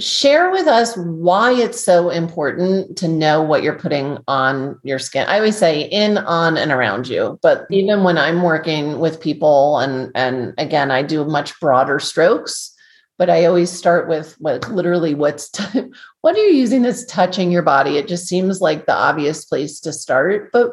share 0.00 0.50
with 0.50 0.66
us 0.66 0.96
why 0.96 1.52
it's 1.52 1.80
so 1.80 2.10
important 2.10 2.96
to 2.98 3.06
know 3.06 3.42
what 3.42 3.62
you're 3.62 3.78
putting 3.78 4.18
on 4.26 4.78
your 4.82 4.98
skin. 4.98 5.28
I 5.28 5.36
always 5.36 5.56
say 5.56 5.82
in, 5.82 6.18
on, 6.18 6.56
and 6.56 6.72
around 6.72 7.08
you, 7.08 7.38
but 7.42 7.66
even 7.70 8.02
when 8.02 8.18
I'm 8.18 8.42
working 8.42 8.98
with 8.98 9.20
people, 9.20 9.78
and 9.78 10.10
and 10.14 10.54
again, 10.58 10.90
I 10.90 11.02
do 11.02 11.24
much 11.24 11.58
broader 11.60 12.00
strokes, 12.00 12.74
but 13.18 13.30
I 13.30 13.44
always 13.44 13.70
start 13.70 14.08
with 14.08 14.34
what 14.40 14.70
literally 14.70 15.14
what's 15.14 15.50
t- 15.50 15.90
what 16.22 16.34
are 16.34 16.44
you 16.44 16.54
using 16.54 16.82
that's 16.82 17.04
touching 17.04 17.52
your 17.52 17.62
body? 17.62 17.96
It 17.96 18.08
just 18.08 18.26
seems 18.26 18.60
like 18.60 18.86
the 18.86 18.94
obvious 18.94 19.44
place 19.44 19.80
to 19.80 19.92
start, 19.92 20.50
but 20.52 20.70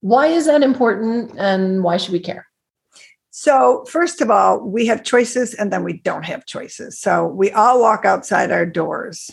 why 0.00 0.26
is 0.26 0.46
that 0.46 0.62
important, 0.62 1.32
and 1.38 1.82
why 1.82 1.96
should 1.96 2.12
we 2.12 2.20
care? 2.20 2.46
So, 3.36 3.84
first 3.88 4.20
of 4.20 4.30
all, 4.30 4.60
we 4.60 4.86
have 4.86 5.02
choices 5.02 5.54
and 5.54 5.72
then 5.72 5.82
we 5.82 5.94
don't 5.94 6.24
have 6.24 6.46
choices. 6.46 7.00
So, 7.00 7.26
we 7.26 7.50
all 7.50 7.80
walk 7.80 8.04
outside 8.04 8.52
our 8.52 8.64
doors 8.64 9.28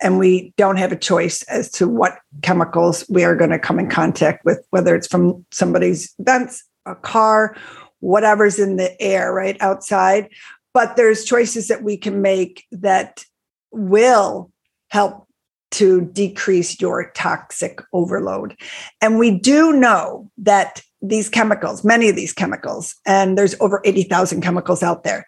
and 0.00 0.18
we 0.18 0.54
don't 0.56 0.78
have 0.78 0.90
a 0.90 0.96
choice 0.96 1.42
as 1.42 1.70
to 1.72 1.86
what 1.86 2.16
chemicals 2.40 3.04
we 3.10 3.24
are 3.24 3.36
going 3.36 3.50
to 3.50 3.58
come 3.58 3.78
in 3.78 3.90
contact 3.90 4.46
with, 4.46 4.64
whether 4.70 4.96
it's 4.96 5.06
from 5.06 5.44
somebody's 5.52 6.14
vents, 6.18 6.64
a 6.86 6.94
car, 6.94 7.54
whatever's 8.00 8.58
in 8.58 8.76
the 8.76 8.98
air 9.02 9.34
right 9.34 9.58
outside. 9.60 10.30
But 10.72 10.96
there's 10.96 11.22
choices 11.22 11.68
that 11.68 11.82
we 11.82 11.98
can 11.98 12.22
make 12.22 12.64
that 12.72 13.22
will 13.70 14.50
help 14.88 15.26
to 15.72 16.00
decrease 16.00 16.80
your 16.80 17.12
toxic 17.14 17.82
overload. 17.92 18.58
And 19.02 19.18
we 19.18 19.38
do 19.38 19.74
know 19.74 20.30
that 20.38 20.80
these 21.02 21.28
chemicals, 21.28 21.84
many 21.84 22.08
of 22.08 22.16
these 22.16 22.32
chemicals, 22.32 22.94
and 23.04 23.36
there's 23.36 23.56
over 23.60 23.82
80,000 23.84 24.40
chemicals 24.40 24.82
out 24.82 25.04
there 25.04 25.26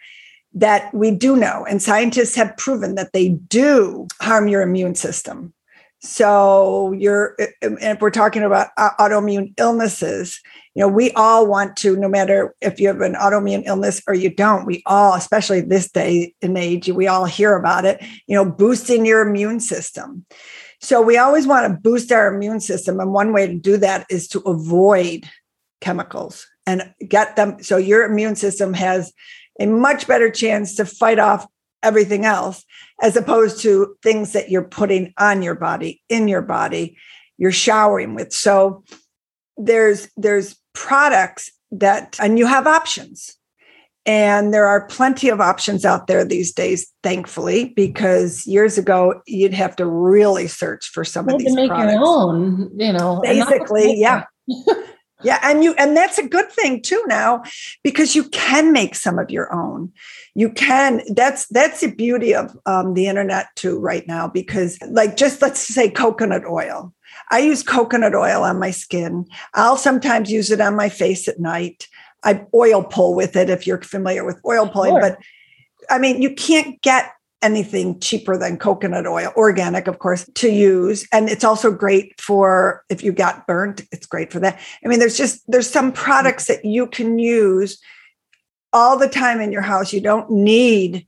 that 0.55 0.95
we 0.95 1.11
do 1.11 1.37
know, 1.37 1.67
and 1.69 1.83
scientists 1.83 2.37
have 2.37 2.57
proven 2.57 2.95
that 2.95 3.13
they 3.13 3.31
do 3.31 4.07
harm 4.21 4.47
your 4.47 4.63
immune 4.63 4.95
system. 4.95 5.53
So 6.01 6.93
you're, 6.93 7.35
if 7.61 8.01
we're 8.01 8.11
talking 8.11 8.43
about 8.43 8.69
uh, 8.77 8.91
autoimmune 9.01 9.55
illnesses, 9.59 10.41
you 10.75 10.81
know, 10.81 10.89
we 10.89 11.11
all 11.13 11.47
want 11.47 11.77
to, 11.79 11.97
no 11.97 12.09
matter 12.09 12.55
if 12.61 12.79
you 12.79 12.89
have 12.89 13.01
an 13.01 13.15
autoimmune 13.15 13.65
illness 13.65 14.03
or 14.07 14.15
you 14.15 14.29
don't, 14.29 14.67
we 14.67 14.83
all, 14.87 15.15
especially 15.15 15.63
this 15.63 15.91
day 15.91 16.35
and 16.43 16.59
age, 16.59 16.89
we 16.89 17.07
all 17.07 17.25
hear 17.25 17.57
about 17.57 17.85
it, 17.87 18.05
you 18.27 18.37
know, 18.37 18.45
boosting 18.45 19.07
your 19.07 19.27
immune 19.27 19.61
system. 19.61 20.27
So 20.81 21.01
we 21.01 21.17
always 21.17 21.47
want 21.47 21.73
to 21.73 21.81
boost 21.81 22.13
our 22.13 22.35
immune 22.35 22.61
system. 22.61 23.01
And 23.01 23.13
one 23.13 23.33
way 23.33 23.47
to 23.47 23.55
do 23.55 23.79
that 23.79 24.07
is 24.11 24.29
to 24.29 24.41
avoid 24.41 25.27
chemicals 25.85 26.47
and 26.67 26.95
get 27.07 27.37
them 27.37 27.63
so 27.63 27.77
your 27.77 28.05
immune 28.05 28.37
system 28.37 28.73
has 28.75 29.13
a 29.61 29.67
much 29.67 30.09
better 30.09 30.31
chance 30.31 30.75
to 30.75 30.85
fight 30.85 31.19
off 31.19 31.47
everything 31.83 32.25
else 32.25 32.65
as 33.03 33.17
opposed 33.17 33.61
to 33.61 33.95
things 34.03 34.33
that 34.33 34.51
you're 34.51 34.65
putting 34.65 35.13
on 35.19 35.43
your 35.43 35.55
body 35.55 36.03
in 36.09 36.27
your 36.27 36.43
body 36.43 36.97
you're 37.37 37.53
showering 37.53 38.15
with. 38.15 38.33
So 38.33 38.85
there's 39.57 40.09
there's 40.17 40.57
products 40.73 41.51
that 41.71 42.19
and 42.21 42.39
you 42.39 42.47
have 42.47 42.67
options. 42.67 43.37
And 44.07 44.53
there 44.53 44.67
are 44.67 44.87
plenty 44.87 45.31
of 45.31 45.41
options 45.41 45.87
out 45.87 46.09
there 46.09 46.27
these 46.27 46.53
days 46.53 46.93
thankfully 47.03 47.73
because 47.75 48.47
years 48.47 48.77
ago 48.77 49.23
you'd 49.27 49.55
have 49.55 49.77
to 49.77 49.87
really 49.87 50.47
search 50.47 50.89
for 50.89 51.05
some 51.05 51.29
of 51.29 51.39
these 51.39 51.49
to 51.49 51.55
make 51.55 51.71
products. 51.71 51.93
your 51.95 52.03
own 52.05 52.71
you 52.77 52.93
know 52.93 53.21
basically 53.23 53.99
yeah 53.99 54.25
Yeah, 55.25 55.39
and 55.43 55.65
you 55.65 55.75
and 55.75 55.97
that's 55.97 56.19
a 56.19 56.29
good 56.29 56.51
thing 56.53 56.83
too 56.83 57.03
now 57.07 57.43
because 57.83 58.15
you 58.15 58.25
can 58.29 58.73
make 58.73 58.95
some 58.95 59.19
of 59.19 59.31
your 59.31 59.53
own. 59.53 59.93
You 60.35 60.51
can. 60.51 61.03
That's 61.15 61.47
that's 61.49 61.81
the 61.81 61.91
beauty 61.91 62.35
of 62.35 62.57
um, 62.67 62.95
the 62.95 63.07
internet 63.07 63.47
too 63.57 63.79
right 63.79 64.07
now 64.07 64.29
because 64.29 64.79
like 64.89 65.17
just 65.17 65.41
let's 65.43 65.61
say 65.61 65.91
coconut 65.91 66.45
oil. 66.45 66.93
I 67.31 67.39
use 67.39 67.63
coconut 67.63 68.15
oil 68.15 68.43
on 68.43 68.59
my 68.59 68.71
skin. 68.71 69.27
I'll 69.55 69.77
sometimes 69.77 70.31
use 70.31 70.51
it 70.51 70.61
on 70.61 70.77
my 70.77 70.89
face 70.89 71.27
at 71.29 71.41
night. 71.41 71.89
I 72.23 72.45
oil 72.55 72.83
pull 72.83 73.15
with 73.15 73.37
it 73.37 73.51
if 73.51 73.67
you're 73.67 73.81
familiar 73.83 74.25
with 74.25 74.41
oil 74.47 74.69
pulling, 74.69 74.95
sure. 74.95 75.01
but 75.01 75.19
I 75.91 75.99
mean 75.99 76.21
you 76.21 76.35
can't 76.35 76.81
get 76.83 77.13
anything 77.45 78.01
cheaper 78.01 78.37
than 78.37 78.57
coconut 78.57 79.07
oil, 79.07 79.33
organic, 79.37 79.87
of 79.87 79.99
course, 79.99 80.29
to 80.35 80.51
use. 80.51 81.07
And 81.13 81.29
it's 81.29 81.45
also 81.45 81.71
great 81.71 82.21
for 82.21 82.83
if 82.89 83.05
you 83.05 83.13
got 83.13 83.47
burnt, 83.47 83.83
it's 83.93 84.07
great 84.07 84.33
for 84.33 84.41
that. 84.41 84.59
I 84.85 84.89
mean, 84.89 84.99
there's 84.99 85.17
just 85.17 85.43
there's 85.47 85.71
some 85.71 85.93
products 85.93 86.47
that 86.47 86.65
you 86.65 86.87
can 86.87 87.19
use 87.19 87.81
all 88.73 88.99
the 88.99 89.09
time 89.09 89.41
in 89.41 89.53
your 89.53 89.63
house. 89.63 89.93
You 89.93 90.01
don't 90.01 90.29
need 90.31 91.07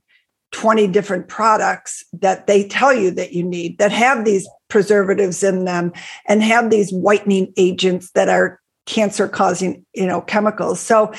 20 0.51 0.87
different 0.87 1.27
products 1.27 2.03
that 2.13 2.47
they 2.47 2.67
tell 2.67 2.93
you 2.93 3.11
that 3.11 3.33
you 3.33 3.43
need 3.43 3.77
that 3.79 3.91
have 3.91 4.23
these 4.23 4.47
preservatives 4.69 5.43
in 5.43 5.65
them 5.65 5.91
and 6.27 6.41
have 6.41 6.69
these 6.69 6.91
whitening 6.91 7.51
agents 7.57 8.11
that 8.11 8.29
are 8.29 8.59
cancer 8.85 9.27
causing, 9.27 9.85
you 9.93 10.05
know, 10.05 10.21
chemicals. 10.21 10.79
So 10.79 11.13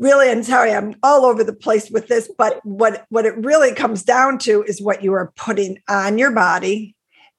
really 0.00 0.28
and 0.28 0.44
sorry 0.44 0.72
i'm 0.72 0.96
all 1.04 1.24
over 1.24 1.44
the 1.44 1.52
place 1.52 1.88
with 1.90 2.08
this 2.08 2.28
but 2.36 2.60
what 2.64 3.06
what 3.10 3.24
it 3.24 3.36
really 3.36 3.72
comes 3.72 4.02
down 4.02 4.38
to 4.38 4.64
is 4.64 4.82
what 4.82 5.04
you 5.04 5.12
are 5.12 5.32
putting 5.36 5.78
on 5.88 6.18
your 6.18 6.32
body 6.32 6.96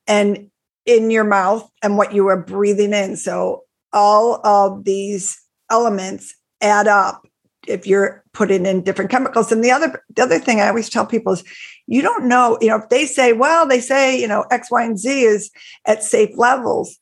and 0.08 0.50
in 0.86 1.12
your 1.12 1.24
mouth 1.24 1.70
and 1.84 1.98
what 1.98 2.14
you 2.14 2.28
are 2.28 2.42
breathing 2.42 2.94
in. 2.94 3.16
So 3.16 3.64
all 3.94 4.46
of 4.46 4.84
these 4.84 5.40
elements 5.70 6.36
add 6.62 6.88
up 6.88 7.28
if 7.68 7.86
you're 7.86 8.24
putting 8.34 8.66
in 8.66 8.84
different 8.84 9.12
chemicals. 9.12 9.52
And 9.52 9.64
the 9.64 9.72
other 9.72 10.04
the 10.16 10.24
other 10.24 10.40
thing 10.40 10.60
i 10.60 10.68
always 10.68 10.90
tell 10.90 11.06
people 11.06 11.34
is 11.34 11.44
you 11.88 12.02
don't 12.02 12.26
know 12.26 12.58
you 12.62 12.68
know 12.68 12.78
if 12.78 12.90
they 12.90 13.06
say 13.06 13.34
well 13.34 13.68
they 13.68 13.80
say 13.80 14.20
you 14.20 14.28
know 14.28 14.46
x 14.52 14.72
y 14.72 14.84
and 14.84 14.98
z 14.98 15.22
is 15.22 15.52
at 15.86 16.04
safe 16.04 16.36
levels. 16.36 16.98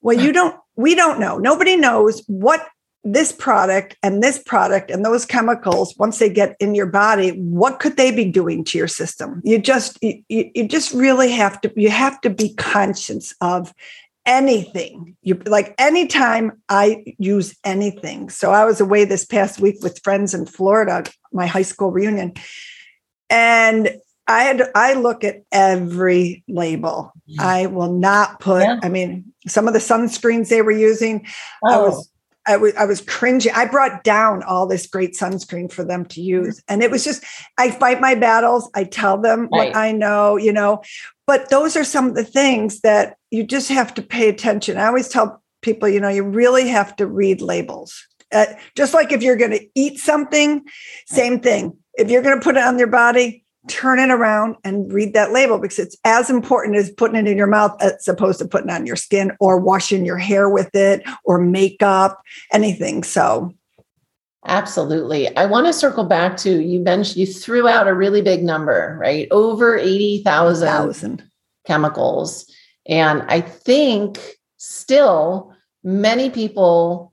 Well 0.00 0.18
you 0.18 0.32
don't 0.32 0.56
we 0.76 0.94
don't 0.94 1.20
know. 1.20 1.38
Nobody 1.38 1.76
knows 1.76 2.22
what 2.26 2.66
this 3.04 3.32
product 3.32 3.96
and 4.02 4.22
this 4.22 4.38
product 4.38 4.90
and 4.90 5.04
those 5.04 5.26
chemicals 5.26 5.94
once 5.98 6.18
they 6.18 6.30
get 6.30 6.56
in 6.58 6.74
your 6.74 6.86
body 6.86 7.30
what 7.32 7.78
could 7.78 7.98
they 7.98 8.10
be 8.10 8.24
doing 8.24 8.64
to 8.64 8.78
your 8.78 8.88
system 8.88 9.42
you 9.44 9.58
just 9.58 9.98
you, 10.02 10.22
you 10.28 10.66
just 10.66 10.92
really 10.94 11.30
have 11.30 11.60
to 11.60 11.70
you 11.76 11.90
have 11.90 12.18
to 12.22 12.30
be 12.30 12.54
conscious 12.54 13.34
of 13.42 13.74
anything 14.24 15.14
you 15.20 15.34
like 15.44 15.74
anytime 15.76 16.62
i 16.70 17.04
use 17.18 17.54
anything 17.62 18.30
so 18.30 18.52
i 18.52 18.64
was 18.64 18.80
away 18.80 19.04
this 19.04 19.26
past 19.26 19.60
week 19.60 19.76
with 19.82 20.02
friends 20.02 20.32
in 20.32 20.46
florida 20.46 21.04
my 21.30 21.46
high 21.46 21.60
school 21.60 21.90
reunion 21.90 22.32
and 23.28 23.94
i 24.26 24.44
had 24.44 24.62
i 24.74 24.94
look 24.94 25.24
at 25.24 25.42
every 25.52 26.42
label 26.48 27.12
mm. 27.28 27.38
i 27.38 27.66
will 27.66 27.92
not 27.92 28.40
put 28.40 28.62
yeah. 28.62 28.80
i 28.82 28.88
mean 28.88 29.30
some 29.46 29.68
of 29.68 29.74
the 29.74 29.78
sunscreens 29.78 30.48
they 30.48 30.62
were 30.62 30.70
using 30.70 31.26
oh. 31.62 31.74
i 31.74 31.76
was 31.86 32.10
I 32.46 32.56
was 32.56 32.74
I 32.74 32.84
was 32.84 33.00
cringing. 33.00 33.52
I 33.54 33.66
brought 33.66 34.04
down 34.04 34.42
all 34.42 34.66
this 34.66 34.86
great 34.86 35.14
sunscreen 35.14 35.72
for 35.72 35.84
them 35.84 36.04
to 36.06 36.20
use. 36.20 36.62
And 36.68 36.82
it 36.82 36.90
was 36.90 37.04
just 37.04 37.24
I 37.58 37.70
fight 37.70 38.00
my 38.00 38.14
battles. 38.14 38.70
I 38.74 38.84
tell 38.84 39.18
them 39.18 39.48
right. 39.52 39.68
what 39.68 39.76
I 39.76 39.92
know, 39.92 40.36
you 40.36 40.52
know. 40.52 40.82
But 41.26 41.48
those 41.48 41.76
are 41.76 41.84
some 41.84 42.08
of 42.08 42.14
the 42.14 42.24
things 42.24 42.80
that 42.80 43.16
you 43.30 43.44
just 43.44 43.68
have 43.70 43.94
to 43.94 44.02
pay 44.02 44.28
attention. 44.28 44.76
I 44.76 44.86
always 44.86 45.08
tell 45.08 45.42
people, 45.62 45.88
you 45.88 46.00
know, 46.00 46.10
you 46.10 46.22
really 46.22 46.68
have 46.68 46.94
to 46.96 47.06
read 47.06 47.40
labels. 47.40 48.06
Uh, 48.32 48.46
just 48.76 48.94
like 48.94 49.12
if 49.12 49.22
you're 49.22 49.36
going 49.36 49.52
to 49.52 49.66
eat 49.74 49.98
something, 49.98 50.64
same 51.06 51.40
thing. 51.40 51.76
If 51.94 52.10
you're 52.10 52.22
going 52.22 52.38
to 52.38 52.44
put 52.44 52.56
it 52.56 52.62
on 52.62 52.78
your 52.78 52.88
body, 52.88 53.43
turn 53.68 53.98
it 53.98 54.10
around 54.10 54.56
and 54.64 54.92
read 54.92 55.14
that 55.14 55.32
label 55.32 55.58
because 55.58 55.78
it's 55.78 55.96
as 56.04 56.28
important 56.30 56.76
as 56.76 56.90
putting 56.90 57.16
it 57.16 57.26
in 57.26 57.36
your 57.36 57.46
mouth 57.46 57.74
as 57.80 58.06
opposed 58.06 58.38
to 58.38 58.46
putting 58.46 58.70
on 58.70 58.86
your 58.86 58.96
skin 58.96 59.32
or 59.40 59.58
washing 59.58 60.04
your 60.04 60.18
hair 60.18 60.48
with 60.48 60.74
it 60.74 61.02
or 61.24 61.38
makeup, 61.38 62.20
anything. 62.52 63.02
So 63.02 63.54
Absolutely. 64.46 65.34
I 65.36 65.46
want 65.46 65.66
to 65.66 65.72
circle 65.72 66.04
back 66.04 66.36
to 66.38 66.62
you 66.62 66.80
mentioned 66.80 67.16
you 67.16 67.26
threw 67.26 67.66
out 67.66 67.88
a 67.88 67.94
really 67.94 68.20
big 68.20 68.42
number, 68.42 68.96
right? 69.00 69.26
Over 69.30 69.78
80,000 69.78 71.22
chemicals. 71.66 72.50
And 72.86 73.22
I 73.28 73.40
think 73.40 74.18
still 74.58 75.54
many 75.82 76.28
people 76.28 77.12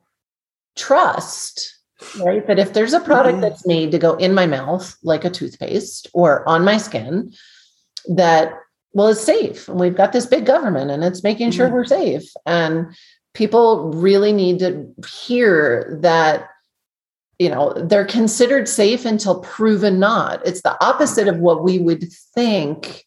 trust 0.75 1.77
right? 2.20 2.46
That 2.48 2.60
if 2.60 2.74
there's 2.74 2.93
a 2.93 3.00
product 3.00 3.34
mm-hmm. 3.34 3.41
that's 3.41 3.67
made 3.67 3.91
to 3.91 4.00
go 4.00 4.15
in 4.15 4.34
my 4.34 4.46
mouth, 4.46 4.96
like 5.03 5.25
a 5.25 5.29
toothpaste 5.29 6.08
or 6.13 6.48
on 6.48 6.65
my 6.65 6.77
skin, 6.77 7.34
that 8.08 8.53
well, 8.93 9.08
it's 9.08 9.22
safe. 9.22 9.70
And 9.70 9.79
we've 9.79 9.96
got 9.96 10.12
this 10.12 10.25
big 10.25 10.46
government 10.46 10.91
and 10.91 11.03
it's 11.03 11.24
making 11.24 11.51
sure 11.51 11.67
mm-hmm. 11.67 11.75
we're 11.75 11.86
safe. 11.86 12.29
And 12.46 12.93
people 13.34 13.91
really 13.91 14.34
need 14.34 14.60
to 14.60 14.93
hear 15.08 15.98
that 16.01 16.50
you 17.39 17.50
know 17.50 17.74
they're 17.74 18.05
considered 18.05 18.67
safe 18.67 19.03
until 19.03 19.39
proven 19.39 20.00
not 20.00 20.46
it's 20.46 20.62
the 20.62 20.77
opposite 20.84 21.27
of 21.27 21.39
what 21.39 21.63
we 21.63 21.79
would 21.79 22.12
think 22.36 23.03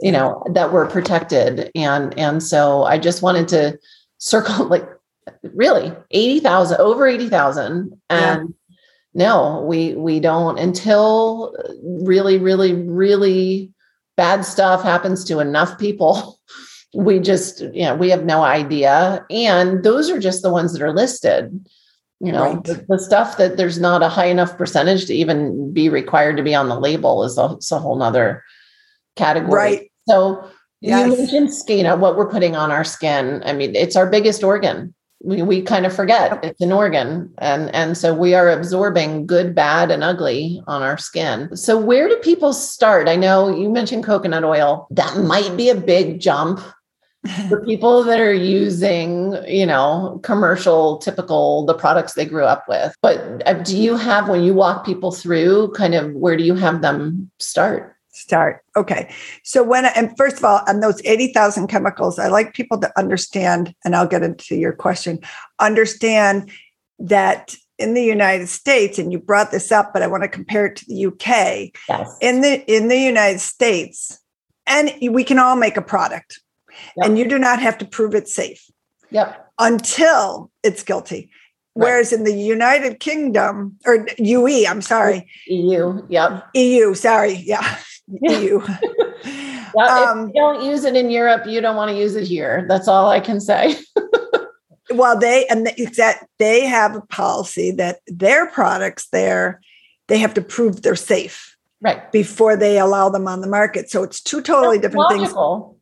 you 0.00 0.10
know 0.10 0.42
that 0.50 0.72
we're 0.72 0.88
protected 0.88 1.70
and 1.76 2.18
and 2.18 2.42
so 2.42 2.82
i 2.82 2.98
just 2.98 3.22
wanted 3.22 3.46
to 3.46 3.78
circle 4.18 4.64
like 4.68 4.88
really 5.54 5.92
80,000 6.10 6.80
over 6.80 7.06
80,000 7.06 8.00
and 8.10 8.54
yeah. 8.68 8.76
no 9.14 9.64
we 9.66 9.94
we 9.94 10.20
don't 10.20 10.58
until 10.58 11.54
really 11.82 12.38
really 12.38 12.74
really 12.74 13.72
bad 14.16 14.44
stuff 14.44 14.82
happens 14.82 15.24
to 15.24 15.40
enough 15.40 15.78
people. 15.78 16.38
We 16.96 17.18
just 17.18 17.60
you 17.60 17.82
know 17.82 17.96
we 17.96 18.10
have 18.10 18.24
no 18.24 18.44
idea. 18.44 19.26
And 19.28 19.82
those 19.82 20.08
are 20.10 20.20
just 20.20 20.42
the 20.42 20.52
ones 20.52 20.72
that 20.72 20.80
are 20.80 20.92
listed 20.92 21.66
you 22.20 22.32
know? 22.32 22.54
Right. 22.54 22.64
the, 22.64 22.86
the, 22.88 22.98
stuff 22.98 23.36
that 23.36 23.56
there's 23.56 23.78
not 23.78 24.02
a 24.02 24.08
high 24.08 24.26
enough 24.26 24.56
percentage 24.56 25.06
to 25.06 25.14
even 25.14 25.72
be 25.72 25.88
required 25.88 26.36
to 26.36 26.42
be 26.42 26.54
on 26.54 26.68
the 26.68 26.78
label 26.78 27.22
is 27.24 27.36
a, 27.36 27.58
a 27.72 27.78
whole 27.78 27.96
nother 27.96 28.42
category. 29.16 29.52
Right. 29.52 29.92
So 30.08 30.50
yes. 30.80 31.10
you 31.10 31.16
mentioned 31.16 31.54
skin 31.54 31.86
uh, 31.86 31.96
what 31.96 32.16
we're 32.16 32.30
putting 32.30 32.56
on 32.56 32.70
our 32.70 32.84
skin. 32.84 33.42
I 33.44 33.52
mean 33.52 33.74
it's 33.74 33.96
our 33.96 34.08
biggest 34.08 34.42
organ 34.42 34.93
we, 35.24 35.42
we 35.42 35.62
kind 35.62 35.86
of 35.86 35.94
forget 35.94 36.44
it's 36.44 36.60
an 36.60 36.72
organ 36.72 37.32
and 37.38 37.74
and 37.74 37.96
so 37.96 38.14
we 38.14 38.34
are 38.34 38.50
absorbing 38.50 39.26
good 39.26 39.54
bad 39.54 39.90
and 39.90 40.04
ugly 40.04 40.62
on 40.66 40.82
our 40.82 40.98
skin. 40.98 41.56
So 41.56 41.78
where 41.78 42.08
do 42.08 42.16
people 42.16 42.52
start? 42.52 43.08
I 43.08 43.16
know 43.16 43.48
you 43.48 43.70
mentioned 43.70 44.04
coconut 44.04 44.44
oil. 44.44 44.86
That 44.90 45.16
might 45.18 45.56
be 45.56 45.70
a 45.70 45.74
big 45.74 46.20
jump 46.20 46.60
for 47.48 47.64
people 47.64 48.04
that 48.04 48.20
are 48.20 48.34
using 48.34 49.36
you 49.48 49.64
know 49.64 50.20
commercial 50.22 50.98
typical 50.98 51.64
the 51.64 51.74
products 51.74 52.12
they 52.12 52.26
grew 52.26 52.44
up 52.44 52.64
with. 52.68 52.94
But 53.00 53.42
uh, 53.46 53.54
do 53.54 53.78
you 53.78 53.96
have 53.96 54.28
when 54.28 54.42
you 54.42 54.52
walk 54.52 54.84
people 54.84 55.10
through 55.10 55.72
kind 55.72 55.94
of 55.94 56.12
where 56.12 56.36
do 56.36 56.44
you 56.44 56.54
have 56.54 56.82
them 56.82 57.30
start 57.38 57.93
start. 58.14 58.62
Okay. 58.76 59.12
So 59.42 59.62
when, 59.62 59.84
I, 59.84 59.88
and 59.96 60.16
first 60.16 60.38
of 60.38 60.44
all, 60.44 60.62
on 60.66 60.80
those 60.80 61.00
80,000 61.04 61.66
chemicals, 61.66 62.18
I 62.18 62.28
like 62.28 62.54
people 62.54 62.78
to 62.80 62.98
understand, 62.98 63.74
and 63.84 63.94
I'll 63.94 64.06
get 64.06 64.22
into 64.22 64.56
your 64.56 64.72
question, 64.72 65.18
understand 65.58 66.50
that 66.98 67.54
in 67.78 67.94
the 67.94 68.04
United 68.04 68.48
States, 68.48 68.98
and 68.98 69.12
you 69.12 69.18
brought 69.18 69.50
this 69.50 69.72
up, 69.72 69.92
but 69.92 70.02
I 70.02 70.06
want 70.06 70.22
to 70.22 70.28
compare 70.28 70.66
it 70.66 70.76
to 70.76 70.86
the 70.86 71.06
UK. 71.06 71.72
Yes. 71.88 72.16
In 72.20 72.40
the 72.40 72.64
in 72.72 72.88
the 72.88 72.98
United 72.98 73.40
States, 73.40 74.20
and 74.66 74.92
we 75.10 75.24
can 75.24 75.38
all 75.38 75.56
make 75.56 75.76
a 75.76 75.82
product, 75.82 76.40
yep. 76.96 77.06
and 77.06 77.18
you 77.18 77.28
do 77.28 77.38
not 77.38 77.60
have 77.60 77.76
to 77.78 77.84
prove 77.84 78.14
it's 78.14 78.34
safe. 78.34 78.64
Yep. 79.10 79.52
Until 79.58 80.50
it's 80.62 80.82
guilty. 80.82 81.30
Right. 81.76 81.86
Whereas 81.86 82.12
in 82.12 82.22
the 82.22 82.32
United 82.32 83.00
Kingdom 83.00 83.76
or 83.84 84.06
UE, 84.18 84.66
I'm 84.68 84.80
sorry. 84.80 85.28
EU, 85.48 86.06
yep. 86.08 86.46
EU, 86.54 86.94
sorry. 86.94 87.32
Yeah. 87.32 87.78
EU. 88.08 88.60
well, 89.74 90.08
um, 90.08 90.28
if 90.28 90.34
you 90.34 90.40
don't 90.40 90.64
use 90.64 90.84
it 90.84 90.96
in 90.96 91.10
Europe, 91.10 91.46
you 91.46 91.60
don't 91.60 91.76
want 91.76 91.90
to 91.90 91.96
use 91.96 92.16
it 92.16 92.26
here. 92.26 92.66
That's 92.68 92.88
all 92.88 93.08
I 93.08 93.20
can 93.20 93.40
say. 93.40 93.76
well, 94.90 95.18
they 95.18 95.46
and 95.46 95.66
that 95.66 96.26
they 96.38 96.66
have 96.66 96.96
a 96.96 97.00
policy 97.02 97.70
that 97.72 98.00
their 98.06 98.50
products 98.50 99.08
there, 99.10 99.60
they 100.08 100.18
have 100.18 100.34
to 100.34 100.42
prove 100.42 100.82
they're 100.82 100.96
safe. 100.96 101.56
Right. 101.80 102.10
Before 102.12 102.56
they 102.56 102.78
allow 102.78 103.10
them 103.10 103.28
on 103.28 103.42
the 103.42 103.46
market. 103.46 103.90
So 103.90 104.02
it's 104.02 104.22
two 104.22 104.40
totally 104.40 104.78
That's 104.78 104.94
different 104.94 105.10
logical. 105.10 105.68
things 105.68 105.73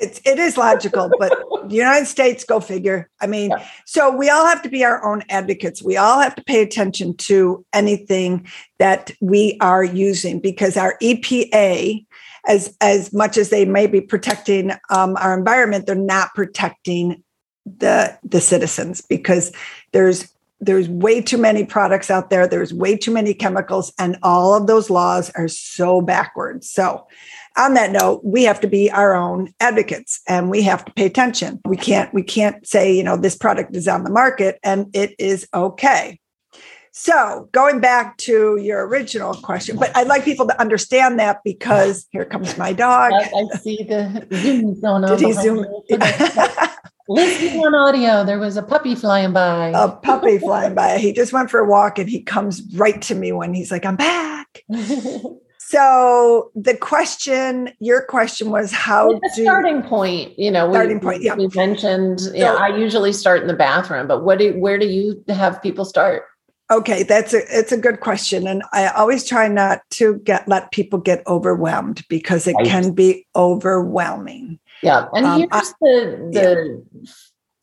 it's 0.00 0.20
it 0.24 0.38
is 0.38 0.56
logical, 0.56 1.10
but 1.18 1.32
the 1.68 1.74
United 1.74 2.06
States, 2.06 2.44
go 2.44 2.60
figure. 2.60 3.10
I 3.20 3.26
mean, 3.26 3.50
yeah. 3.50 3.66
so 3.84 4.14
we 4.14 4.30
all 4.30 4.46
have 4.46 4.62
to 4.62 4.68
be 4.68 4.84
our 4.84 5.04
own 5.04 5.22
advocates. 5.28 5.82
We 5.82 5.96
all 5.96 6.20
have 6.20 6.34
to 6.36 6.44
pay 6.44 6.62
attention 6.62 7.16
to 7.16 7.64
anything 7.72 8.46
that 8.78 9.10
we 9.20 9.56
are 9.60 9.84
using 9.84 10.40
because 10.40 10.76
our 10.76 10.96
EPA, 11.02 12.06
as 12.46 12.76
as 12.80 13.12
much 13.12 13.36
as 13.36 13.50
they 13.50 13.64
may 13.64 13.86
be 13.86 14.00
protecting 14.00 14.72
um, 14.90 15.16
our 15.16 15.36
environment, 15.36 15.86
they're 15.86 15.94
not 15.94 16.34
protecting 16.34 17.22
the 17.78 18.18
the 18.24 18.40
citizens 18.40 19.00
because 19.00 19.52
there's 19.92 20.32
there's 20.60 20.88
way 20.88 21.20
too 21.20 21.38
many 21.38 21.64
products 21.64 22.10
out 22.10 22.30
there 22.30 22.46
there's 22.46 22.72
way 22.72 22.96
too 22.96 23.12
many 23.12 23.34
chemicals 23.34 23.92
and 23.98 24.16
all 24.22 24.54
of 24.54 24.66
those 24.66 24.90
laws 24.90 25.30
are 25.30 25.48
so 25.48 26.00
backwards 26.00 26.68
so 26.68 27.06
on 27.58 27.74
that 27.74 27.90
note, 27.90 28.20
we 28.24 28.44
have 28.44 28.60
to 28.60 28.68
be 28.68 28.90
our 28.90 29.14
own 29.14 29.52
advocates 29.60 30.20
and 30.28 30.50
we 30.50 30.62
have 30.62 30.84
to 30.84 30.92
pay 30.92 31.06
attention. 31.06 31.60
We 31.64 31.76
can't 31.76 32.12
we 32.14 32.22
can't 32.22 32.66
say, 32.66 32.94
you 32.94 33.02
know, 33.02 33.16
this 33.16 33.36
product 33.36 33.74
is 33.74 33.88
on 33.88 34.04
the 34.04 34.10
market 34.10 34.58
and 34.62 34.86
it 34.94 35.14
is 35.18 35.46
okay. 35.52 36.20
So, 36.92 37.48
going 37.52 37.80
back 37.80 38.16
to 38.18 38.56
your 38.56 38.84
original 38.88 39.34
question, 39.34 39.76
but 39.76 39.96
I'd 39.96 40.08
like 40.08 40.24
people 40.24 40.48
to 40.48 40.60
understand 40.60 41.20
that 41.20 41.44
because 41.44 42.08
here 42.10 42.24
comes 42.24 42.58
my 42.58 42.72
dog. 42.72 43.12
I, 43.12 43.18
I 43.18 43.56
see 43.58 43.84
the 43.84 44.26
zoom 44.32 44.80
going 44.80 45.04
on. 45.04 45.16
Did 45.16 45.26
he 45.26 45.32
zoom? 45.32 45.64
Listening 47.10 47.60
on 47.60 47.74
audio, 47.74 48.24
there 48.24 48.38
was 48.38 48.56
a 48.56 48.62
puppy 48.62 48.94
flying 48.94 49.32
by. 49.32 49.72
A 49.74 49.88
puppy 49.88 50.38
flying 50.38 50.74
by. 50.74 50.98
He 50.98 51.12
just 51.12 51.32
went 51.32 51.50
for 51.50 51.60
a 51.60 51.68
walk 51.68 51.98
and 51.98 52.08
he 52.08 52.20
comes 52.20 52.62
right 52.74 53.00
to 53.02 53.14
me 53.14 53.32
when 53.32 53.54
he's 53.54 53.70
like, 53.70 53.86
I'm 53.86 53.96
back. 53.96 54.62
So 55.70 56.50
the 56.54 56.74
question, 56.74 57.70
your 57.78 58.00
question 58.00 58.50
was 58.50 58.72
how 58.72 59.12
the 59.12 59.32
do, 59.36 59.42
starting 59.42 59.82
point, 59.82 60.38
you 60.38 60.50
know, 60.50 60.72
starting 60.72 60.98
we, 60.98 61.04
point, 61.04 61.22
yeah. 61.22 61.34
We 61.34 61.48
mentioned, 61.48 62.22
so, 62.22 62.32
yeah, 62.32 62.54
I 62.54 62.68
usually 62.68 63.12
start 63.12 63.42
in 63.42 63.48
the 63.48 63.54
bathroom, 63.54 64.06
but 64.06 64.24
what 64.24 64.38
do 64.38 64.58
where 64.58 64.78
do 64.78 64.86
you 64.86 65.22
have 65.28 65.62
people 65.62 65.84
start? 65.84 66.24
Okay, 66.70 67.02
that's 67.02 67.34
a 67.34 67.42
it's 67.50 67.70
a 67.70 67.76
good 67.76 68.00
question, 68.00 68.46
and 68.46 68.62
I 68.72 68.88
always 68.88 69.28
try 69.28 69.46
not 69.46 69.82
to 69.90 70.18
get 70.20 70.48
let 70.48 70.72
people 70.72 70.98
get 71.00 71.22
overwhelmed 71.26 72.02
because 72.08 72.46
it 72.46 72.54
right. 72.54 72.66
can 72.66 72.92
be 72.92 73.26
overwhelming. 73.36 74.58
Yeah, 74.82 75.08
and 75.12 75.26
um, 75.26 75.38
here's 75.38 75.50
I, 75.52 75.62
the 75.82 76.30
the 76.32 77.02
yeah 77.04 77.12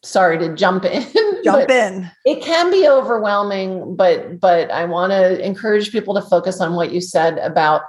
sorry 0.05 0.37
to 0.37 0.53
jump 0.55 0.85
in 0.85 1.03
jump 1.43 1.69
in 1.69 2.09
it 2.25 2.41
can 2.43 2.69
be 2.71 2.87
overwhelming 2.87 3.95
but 3.95 4.39
but 4.39 4.69
i 4.71 4.85
want 4.85 5.11
to 5.11 5.43
encourage 5.45 5.91
people 5.91 6.13
to 6.13 6.21
focus 6.21 6.61
on 6.61 6.75
what 6.75 6.91
you 6.91 7.01
said 7.01 7.37
about 7.39 7.81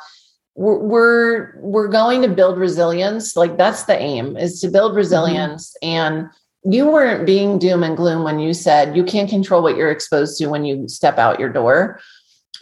we're, 0.54 0.78
we're 0.78 1.60
we're 1.60 1.88
going 1.88 2.22
to 2.22 2.28
build 2.28 2.58
resilience 2.58 3.36
like 3.36 3.56
that's 3.58 3.84
the 3.84 3.98
aim 3.98 4.36
is 4.36 4.60
to 4.60 4.68
build 4.68 4.90
mm-hmm. 4.90 4.98
resilience 4.98 5.76
mm-hmm. 5.82 5.88
and 5.88 6.28
you 6.64 6.86
weren't 6.86 7.26
being 7.26 7.58
doom 7.58 7.84
and 7.84 7.96
gloom 7.96 8.24
when 8.24 8.40
you 8.40 8.54
said 8.54 8.96
you 8.96 9.04
can't 9.04 9.30
control 9.30 9.62
what 9.62 9.76
you're 9.76 9.90
exposed 9.90 10.38
to 10.38 10.46
when 10.46 10.64
you 10.64 10.88
step 10.88 11.18
out 11.18 11.38
your 11.38 11.52
door 11.52 12.00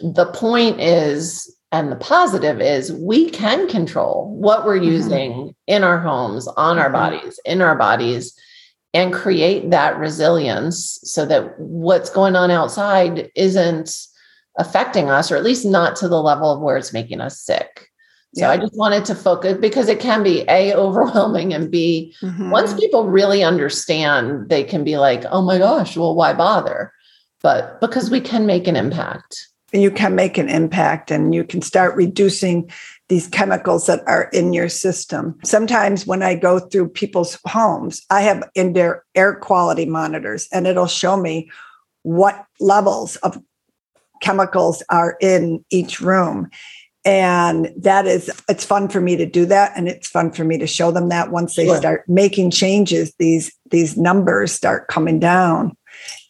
the 0.01 0.25
point 0.25 0.79
is 0.81 1.51
and 1.71 1.91
the 1.91 1.95
positive 1.95 2.61
is 2.61 2.91
we 2.93 3.29
can 3.29 3.67
control 3.69 4.29
what 4.37 4.65
we're 4.65 4.75
mm-hmm. 4.75 4.91
using 4.91 5.55
in 5.67 5.83
our 5.83 5.99
homes 5.99 6.47
on 6.49 6.77
our 6.77 6.85
mm-hmm. 6.85 6.93
bodies 6.93 7.39
in 7.45 7.61
our 7.61 7.75
bodies 7.75 8.37
and 8.95 9.13
create 9.13 9.69
that 9.71 9.97
resilience 9.97 10.99
so 11.03 11.25
that 11.25 11.59
what's 11.59 12.09
going 12.09 12.35
on 12.35 12.49
outside 12.49 13.29
isn't 13.35 14.07
affecting 14.57 15.09
us, 15.09 15.31
or 15.31 15.35
at 15.35 15.43
least 15.43 15.65
not 15.65 15.95
to 15.97 16.07
the 16.07 16.21
level 16.21 16.49
of 16.49 16.61
where 16.61 16.77
it's 16.77 16.93
making 16.93 17.19
us 17.19 17.39
sick. 17.39 17.89
So 18.35 18.41
yeah. 18.41 18.51
I 18.51 18.57
just 18.57 18.75
wanted 18.75 19.05
to 19.05 19.15
focus 19.15 19.57
because 19.59 19.87
it 19.87 19.99
can 19.99 20.23
be 20.23 20.45
a 20.49 20.73
overwhelming 20.75 21.53
and 21.53 21.69
b 21.69 22.13
mm-hmm. 22.21 22.49
once 22.49 22.73
people 22.73 23.05
really 23.07 23.43
understand, 23.43 24.49
they 24.49 24.63
can 24.63 24.83
be 24.83 24.97
like, 24.97 25.23
oh 25.29 25.41
my 25.41 25.57
gosh, 25.57 25.97
well, 25.97 26.15
why 26.15 26.33
bother? 26.33 26.91
But 27.41 27.79
because 27.81 28.09
we 28.09 28.21
can 28.21 28.45
make 28.45 28.67
an 28.67 28.75
impact. 28.75 29.47
You 29.71 29.91
can 29.91 30.15
make 30.15 30.37
an 30.37 30.49
impact 30.49 31.11
and 31.11 31.35
you 31.35 31.43
can 31.43 31.61
start 31.61 31.95
reducing 31.95 32.71
these 33.07 33.27
chemicals 33.27 33.85
that 33.85 34.03
are 34.07 34.29
in 34.33 34.53
your 34.53 34.69
system. 34.69 35.37
Sometimes 35.43 36.07
when 36.07 36.23
I 36.23 36.35
go 36.35 36.59
through 36.59 36.89
people's 36.89 37.37
homes, 37.45 38.01
I 38.09 38.21
have 38.21 38.43
in 38.55 38.73
their 38.73 39.03
air 39.13 39.35
quality 39.35 39.85
monitors 39.85 40.47
and 40.51 40.65
it'll 40.65 40.87
show 40.87 41.15
me 41.15 41.51
what 42.01 42.45
levels 42.59 43.15
of 43.17 43.41
chemicals 44.21 44.81
are 44.89 45.17
in 45.21 45.63
each 45.69 46.01
room. 46.01 46.49
And 47.03 47.71
that 47.77 48.07
is, 48.07 48.31
it's 48.49 48.65
fun 48.65 48.89
for 48.89 48.99
me 48.99 49.15
to 49.15 49.27
do 49.27 49.45
that. 49.45 49.73
And 49.75 49.87
it's 49.87 50.07
fun 50.07 50.31
for 50.31 50.43
me 50.43 50.57
to 50.57 50.65
show 50.65 50.89
them 50.89 51.09
that 51.09 51.29
once 51.29 51.55
they 51.55 51.67
sure. 51.67 51.77
start 51.77 52.03
making 52.07 52.49
changes, 52.49 53.13
these, 53.19 53.55
these 53.69 53.95
numbers 53.95 54.51
start 54.51 54.87
coming 54.87 55.19
down 55.19 55.77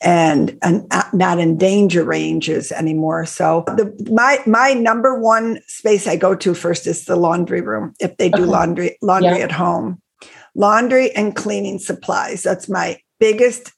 and, 0.02 0.58
and 0.62 0.86
uh, 0.92 1.04
not 1.14 1.40
in 1.40 1.58
danger 1.58 2.04
ranges 2.04 2.72
anymore. 2.72 3.26
So 3.26 3.64
the, 3.68 3.94
my 4.12 4.40
my 4.46 4.74
number 4.74 5.20
one 5.20 5.60
space 5.68 6.08
I 6.08 6.16
go 6.16 6.36
to 6.36 6.54
first 6.54 6.86
is 6.88 7.06
the 7.06 7.16
laundry 7.16 7.62
room 7.62 7.94
if 8.00 8.18
they 8.18 8.30
do 8.30 8.44
okay. 8.44 8.52
laundry 8.52 8.98
laundry 9.02 9.38
yeah. 9.38 9.46
at 9.46 9.52
home. 9.52 10.02
Laundry 10.54 11.12
and 11.12 11.36
cleaning 11.36 11.80
supplies. 11.80 12.44
That's 12.44 12.70
my 12.70 13.00
biggest 13.20 13.74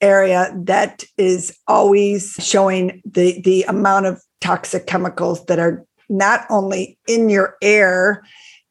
area 0.00 0.52
that 0.64 1.04
is 1.16 1.56
always 1.66 2.34
showing 2.40 3.00
the 3.04 3.40
the 3.42 3.62
amount 3.64 4.06
of 4.06 4.22
toxic 4.40 4.86
chemicals 4.86 5.44
that 5.46 5.58
are 5.58 5.84
not 6.08 6.44
only 6.50 6.98
in 7.06 7.30
your 7.30 7.56
air 7.62 8.22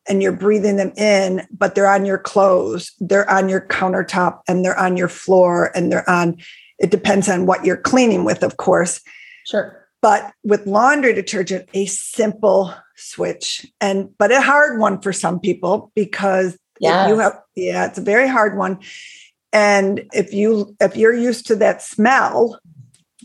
and 0.08 0.22
you're 0.22 0.32
breathing 0.32 0.78
them 0.78 0.92
in, 0.98 1.48
but 1.52 1.76
they're 1.76 1.88
on 1.88 2.06
your 2.06 2.18
clothes, 2.18 2.94
they're 3.00 3.30
on 3.30 3.50
your 3.50 3.62
countertop, 3.62 4.42
and 4.48 4.66
they're 4.66 4.78
on 4.78 4.98
your 4.98 5.08
floor, 5.08 5.72
and 5.76 5.92
they're 5.92 6.10
on 6.10 6.38
it 6.82 6.90
depends 6.90 7.30
on 7.30 7.46
what 7.46 7.64
you're 7.64 7.78
cleaning 7.78 8.24
with, 8.24 8.42
of 8.42 8.58
course. 8.58 9.02
Sure. 9.46 9.88
But 10.02 10.34
with 10.44 10.66
laundry 10.66 11.14
detergent, 11.14 11.70
a 11.76 11.86
simple 11.86 12.74
switch 12.96 13.66
and 13.80 14.10
but 14.18 14.32
a 14.32 14.42
hard 14.42 14.80
one 14.80 15.02
for 15.02 15.14
some 15.14 15.40
people 15.40 15.92
because 15.96 16.58
yeah, 16.80 17.08
you 17.08 17.20
have 17.20 17.40
yeah, 17.56 17.86
it's 17.86 18.00
a 18.00 18.04
very 18.04 18.28
hard 18.28 18.58
one. 18.58 18.80
And 19.54 20.06
if 20.12 20.34
you 20.34 20.76
if 20.80 20.96
you're 20.96 21.14
used 21.14 21.46
to 21.48 21.56
that 21.58 21.84
smell 21.84 22.60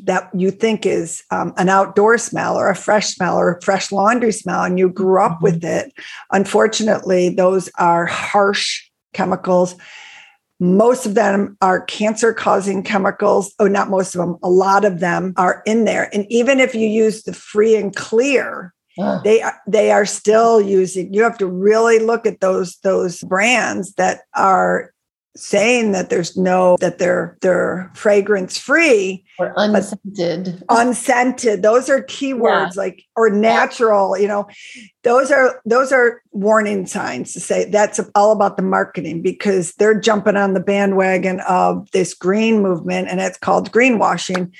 that 0.04 0.30
you 0.34 0.50
think 0.50 0.86
is 0.86 1.22
um, 1.30 1.52
an 1.56 1.68
outdoor 1.68 2.18
smell 2.18 2.56
or 2.56 2.68
a 2.68 2.76
fresh 2.76 3.08
smell 3.08 3.36
or 3.36 3.54
a 3.54 3.62
fresh 3.62 3.90
laundry 3.92 4.32
smell, 4.32 4.62
and 4.62 4.78
you 4.78 4.88
grew 4.88 5.22
up 5.22 5.42
with 5.42 5.62
mm-hmm. 5.62 5.88
it, 5.88 5.92
unfortunately, 6.32 7.28
those 7.28 7.68
are 7.78 8.06
harsh 8.06 8.82
chemicals. 9.12 9.74
Most 10.58 11.04
of 11.04 11.14
them 11.14 11.56
are 11.60 11.84
cancer 11.84 12.32
causing 12.32 12.82
chemicals. 12.82 13.54
Oh, 13.58 13.68
not 13.68 13.90
most 13.90 14.14
of 14.14 14.20
them, 14.20 14.36
a 14.42 14.48
lot 14.48 14.84
of 14.84 15.00
them 15.00 15.34
are 15.36 15.62
in 15.66 15.84
there. 15.84 16.08
And 16.14 16.26
even 16.30 16.60
if 16.60 16.74
you 16.74 16.86
use 16.86 17.24
the 17.24 17.34
free 17.34 17.76
and 17.76 17.94
clear, 17.94 18.72
they 19.24 19.42
are 19.42 19.60
they 19.66 19.90
are 19.90 20.06
still 20.06 20.60
using 20.60 21.12
you 21.12 21.22
have 21.22 21.36
to 21.38 21.46
really 21.46 21.98
look 21.98 22.26
at 22.26 22.40
those 22.40 22.78
those 22.78 23.20
brands 23.24 23.92
that 23.94 24.20
are 24.34 24.92
saying 25.36 25.92
that 25.92 26.10
there's 26.10 26.36
no 26.36 26.76
that 26.80 26.98
they're 26.98 27.36
they're 27.40 27.90
fragrance 27.94 28.58
free 28.58 29.24
or 29.38 29.52
unscented. 29.56 30.64
unscented. 30.68 31.62
Those 31.62 31.88
are 31.88 32.02
keywords 32.02 32.74
yeah. 32.74 32.82
like 32.82 33.04
or 33.16 33.30
natural 33.30 34.18
you 34.18 34.28
know. 34.28 34.48
Those 35.02 35.30
are 35.30 35.60
those 35.64 35.92
are 35.92 36.22
warning 36.32 36.86
signs 36.86 37.32
to 37.34 37.40
say 37.40 37.70
that's 37.70 38.00
all 38.14 38.32
about 38.32 38.56
the 38.56 38.62
marketing 38.62 39.22
because 39.22 39.74
they're 39.74 39.98
jumping 39.98 40.36
on 40.36 40.54
the 40.54 40.60
bandwagon 40.60 41.40
of 41.48 41.90
this 41.92 42.14
green 42.14 42.62
movement 42.62 43.08
and 43.08 43.20
it's 43.20 43.38
called 43.38 43.70
greenwashing. 43.70 44.52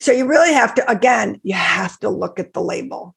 So 0.00 0.12
you 0.12 0.26
really 0.26 0.52
have 0.52 0.74
to 0.74 0.90
again 0.90 1.40
you 1.42 1.54
have 1.54 1.98
to 2.00 2.08
look 2.08 2.40
at 2.40 2.52
the 2.52 2.62
label. 2.62 3.14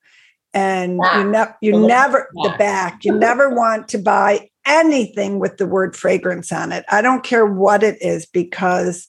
And 0.53 1.01
you, 1.15 1.31
ne- 1.31 1.53
you 1.61 1.85
never 1.85 2.29
the 2.33 2.55
back 2.57 3.03
you 3.03 3.13
never 3.13 3.49
want 3.49 3.89
to 3.89 3.97
buy 3.97 4.49
anything 4.65 5.39
with 5.39 5.57
the 5.57 5.67
word 5.67 5.95
fragrance 5.95 6.51
on 6.51 6.71
it. 6.71 6.85
I 6.89 7.01
don't 7.01 7.23
care 7.23 7.45
what 7.45 7.83
it 7.83 8.01
is 8.01 8.25
because 8.25 9.07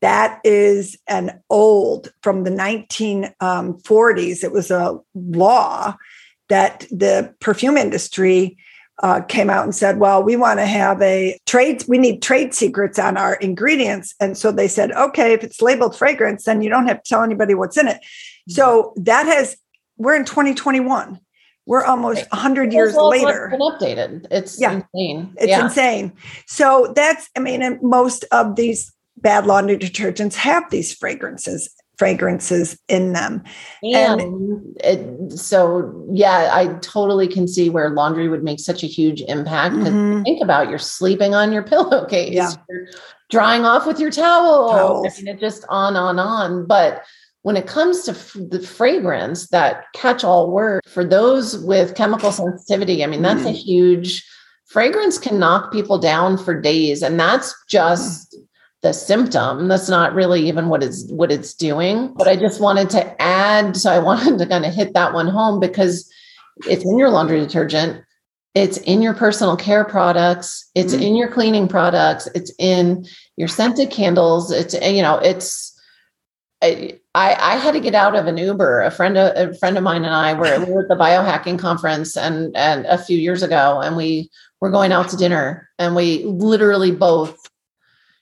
that 0.00 0.40
is 0.44 0.98
an 1.06 1.40
old 1.48 2.12
from 2.22 2.44
the 2.44 2.50
1940s. 2.50 3.32
Um, 3.40 3.78
it 4.42 4.52
was 4.52 4.70
a 4.70 4.98
law 5.14 5.94
that 6.48 6.80
the 6.90 7.34
perfume 7.40 7.76
industry 7.76 8.56
uh, 9.02 9.20
came 9.22 9.48
out 9.48 9.64
and 9.64 9.74
said, 9.74 9.98
well, 9.98 10.22
we 10.22 10.36
want 10.36 10.58
to 10.58 10.66
have 10.66 11.00
a 11.02 11.38
trade, 11.46 11.84
we 11.88 11.98
need 11.98 12.22
trade 12.22 12.54
secrets 12.54 12.98
on 12.98 13.16
our 13.16 13.34
ingredients. 13.36 14.14
And 14.20 14.36
so 14.36 14.52
they 14.52 14.68
said, 14.68 14.92
okay, 14.92 15.32
if 15.32 15.42
it's 15.42 15.62
labeled 15.62 15.96
fragrance, 15.96 16.44
then 16.44 16.62
you 16.62 16.68
don't 16.68 16.86
have 16.86 17.02
to 17.02 17.08
tell 17.08 17.22
anybody 17.22 17.54
what's 17.54 17.78
in 17.78 17.88
it. 17.88 17.98
So 18.48 18.92
that 18.96 19.26
has, 19.26 19.56
we're 19.96 20.16
in 20.16 20.24
2021 20.24 21.18
we're 21.66 21.84
almost 21.84 22.26
100 22.30 22.72
years 22.72 22.94
later 22.96 23.48
been 23.50 23.60
updated 23.60 24.26
it's 24.30 24.60
yeah. 24.60 24.72
insane 24.72 25.34
it's 25.36 25.48
yeah. 25.48 25.64
insane 25.64 26.12
so 26.46 26.92
that's 26.94 27.28
i 27.36 27.40
mean 27.40 27.78
most 27.82 28.24
of 28.32 28.56
these 28.56 28.92
bad 29.18 29.46
laundry 29.46 29.78
detergents 29.78 30.34
have 30.34 30.68
these 30.70 30.92
fragrances 30.92 31.72
fragrances 31.98 32.76
in 32.88 33.12
them 33.12 33.44
and, 33.82 34.20
and 34.20 34.76
it, 34.82 35.38
so 35.38 36.06
yeah 36.12 36.50
i 36.52 36.66
totally 36.80 37.28
can 37.28 37.46
see 37.46 37.70
where 37.70 37.90
laundry 37.90 38.28
would 38.28 38.42
make 38.42 38.58
such 38.58 38.82
a 38.82 38.86
huge 38.86 39.20
impact 39.22 39.76
because 39.76 39.92
mm-hmm. 39.92 40.22
think 40.22 40.42
about 40.42 40.68
you're 40.68 40.78
sleeping 40.78 41.34
on 41.34 41.52
your 41.52 41.62
pillowcase 41.72 42.32
yeah. 42.32 42.50
you're 42.68 42.86
drying 43.30 43.64
off 43.64 43.86
with 43.86 44.00
your 44.00 44.10
towel 44.10 44.70
Towels. 44.70 45.06
i 45.06 45.16
mean 45.18 45.28
it 45.28 45.38
just 45.38 45.64
on 45.68 45.94
on 45.94 46.18
on 46.18 46.66
but 46.66 47.04
when 47.42 47.56
it 47.56 47.66
comes 47.66 48.02
to 48.04 48.12
f- 48.12 48.36
the 48.50 48.60
fragrance, 48.60 49.48
that 49.48 49.84
catch 49.94 50.24
all 50.24 50.50
word 50.50 50.82
for 50.86 51.04
those 51.04 51.58
with 51.58 51.96
chemical 51.96 52.32
sensitivity, 52.32 53.02
I 53.02 53.08
mean, 53.08 53.22
that's 53.22 53.42
mm. 53.42 53.50
a 53.50 53.52
huge 53.52 54.24
fragrance 54.66 55.18
can 55.18 55.38
knock 55.38 55.72
people 55.72 55.98
down 55.98 56.38
for 56.38 56.58
days. 56.58 57.02
And 57.02 57.18
that's 57.18 57.54
just 57.68 58.32
mm. 58.32 58.46
the 58.82 58.92
symptom. 58.92 59.68
That's 59.68 59.88
not 59.88 60.14
really 60.14 60.48
even 60.48 60.68
what 60.68 60.82
it's 60.82 61.10
what 61.10 61.32
it's 61.32 61.52
doing. 61.52 62.14
But 62.16 62.28
I 62.28 62.36
just 62.36 62.60
wanted 62.60 62.90
to 62.90 63.20
add, 63.22 63.76
so 63.76 63.90
I 63.90 63.98
wanted 64.10 64.38
to 64.38 64.46
kind 64.46 64.64
of 64.64 64.72
hit 64.72 64.94
that 64.94 65.12
one 65.12 65.28
home 65.28 65.58
because 65.60 66.10
it's 66.68 66.84
in 66.84 66.96
your 66.96 67.10
laundry 67.10 67.40
detergent, 67.40 68.04
it's 68.54 68.76
in 68.78 69.02
your 69.02 69.14
personal 69.14 69.56
care 69.56 69.84
products, 69.84 70.70
it's 70.76 70.94
mm. 70.94 71.02
in 71.02 71.16
your 71.16 71.28
cleaning 71.28 71.66
products, 71.66 72.28
it's 72.36 72.52
in 72.58 73.04
your 73.36 73.48
scented 73.48 73.90
candles, 73.90 74.52
it's 74.52 74.74
you 74.74 75.02
know, 75.02 75.18
it's 75.18 75.72
I, 76.62 77.00
I 77.14 77.56
had 77.56 77.72
to 77.72 77.80
get 77.80 77.94
out 77.94 78.16
of 78.16 78.26
an 78.26 78.38
Uber. 78.38 78.82
A 78.82 78.90
friend, 78.90 79.18
of, 79.18 79.36
a 79.36 79.54
friend 79.58 79.76
of 79.76 79.84
mine 79.84 80.04
and 80.04 80.14
I 80.14 80.32
were, 80.32 80.64
we 80.64 80.72
were 80.72 80.82
at 80.82 80.88
the 80.88 80.96
biohacking 80.96 81.58
conference 81.58 82.16
and 82.16 82.56
and 82.56 82.86
a 82.86 82.98
few 82.98 83.18
years 83.18 83.42
ago, 83.42 83.80
and 83.80 83.96
we 83.96 84.30
were 84.60 84.70
going 84.70 84.92
out 84.92 85.08
to 85.10 85.16
dinner, 85.16 85.68
and 85.78 85.94
we 85.94 86.24
literally 86.24 86.92
both. 86.92 87.38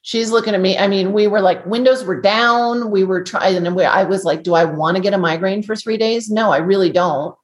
She's 0.03 0.31
looking 0.31 0.55
at 0.55 0.61
me. 0.61 0.79
I 0.79 0.89
mean, 0.89 1.13
we 1.13 1.27
were 1.27 1.43
like, 1.43 1.65
windows 1.67 2.05
were 2.05 2.21
down. 2.21 2.91
We 2.91 3.05
were 3.05 3.23
trying, 3.23 3.65
and 3.67 3.77
we, 3.77 3.85
I 3.85 4.05
was 4.05 4.25
like, 4.25 4.43
"Do 4.43 4.55
I 4.55 4.65
want 4.65 4.97
to 4.97 5.03
get 5.03 5.15
a 5.15 5.19
migraine 5.19 5.63
for 5.63 5.77
three 5.77 5.99
days? 5.99 6.31
No, 6.31 6.51
I 6.51 6.59
really 6.59 6.91
don't." 6.91 7.37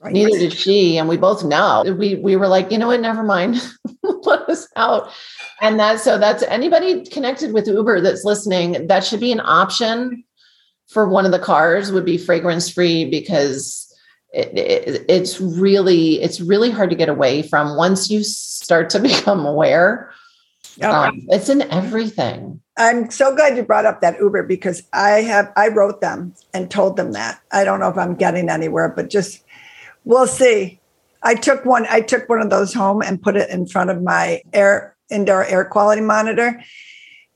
Right. 0.00 0.12
Neither 0.12 0.38
did 0.38 0.52
she, 0.52 0.98
and 0.98 1.08
we 1.08 1.16
both 1.16 1.44
know. 1.44 1.82
We 1.98 2.16
we 2.16 2.36
were 2.36 2.46
like, 2.46 2.70
you 2.70 2.78
know 2.78 2.88
what? 2.88 3.00
Never 3.00 3.22
mind. 3.22 3.56
Let 4.02 4.48
us 4.50 4.68
out. 4.76 5.10
And 5.60 5.80
that 5.80 5.98
so 5.98 6.18
that's 6.18 6.42
anybody 6.44 7.04
connected 7.06 7.52
with 7.52 7.66
Uber 7.66 8.02
that's 8.02 8.22
listening. 8.22 8.86
That 8.86 9.02
should 9.02 9.20
be 9.20 9.32
an 9.32 9.40
option 9.40 10.24
for 10.88 11.08
one 11.08 11.26
of 11.26 11.32
the 11.32 11.38
cars 11.38 11.90
would 11.92 12.04
be 12.04 12.18
fragrance 12.18 12.70
free 12.70 13.04
because 13.04 13.84
it, 14.32 14.58
it, 14.58 15.04
it's 15.08 15.40
really 15.40 16.20
it's 16.20 16.40
really 16.40 16.70
hard 16.70 16.90
to 16.90 16.96
get 16.96 17.08
away 17.08 17.42
from 17.42 17.76
once 17.76 18.10
you 18.10 18.22
start 18.24 18.90
to 18.90 18.98
become 19.00 19.46
aware. 19.46 20.10
Um, 20.82 21.22
it's 21.28 21.48
in 21.48 21.62
everything. 21.62 22.60
I'm 22.76 23.08
so 23.08 23.34
glad 23.36 23.56
you 23.56 23.62
brought 23.62 23.86
up 23.86 24.00
that 24.00 24.18
uber 24.18 24.42
because 24.42 24.82
i 24.92 25.20
have 25.22 25.52
i 25.56 25.68
wrote 25.68 26.00
them 26.00 26.34
and 26.52 26.70
told 26.70 26.96
them 26.96 27.12
that. 27.12 27.40
I 27.52 27.64
don't 27.64 27.78
know 27.78 27.88
if 27.88 27.96
i'm 27.96 28.16
getting 28.16 28.48
anywhere 28.48 28.88
but 28.88 29.08
just 29.08 29.42
we'll 30.04 30.26
see. 30.26 30.80
I 31.22 31.36
took 31.36 31.64
one 31.64 31.86
i 31.88 32.00
took 32.00 32.28
one 32.28 32.40
of 32.40 32.50
those 32.50 32.74
home 32.74 33.02
and 33.02 33.22
put 33.22 33.36
it 33.36 33.50
in 33.50 33.66
front 33.66 33.90
of 33.90 34.02
my 34.02 34.42
air 34.52 34.96
indoor 35.10 35.44
air 35.44 35.64
quality 35.64 36.02
monitor 36.02 36.60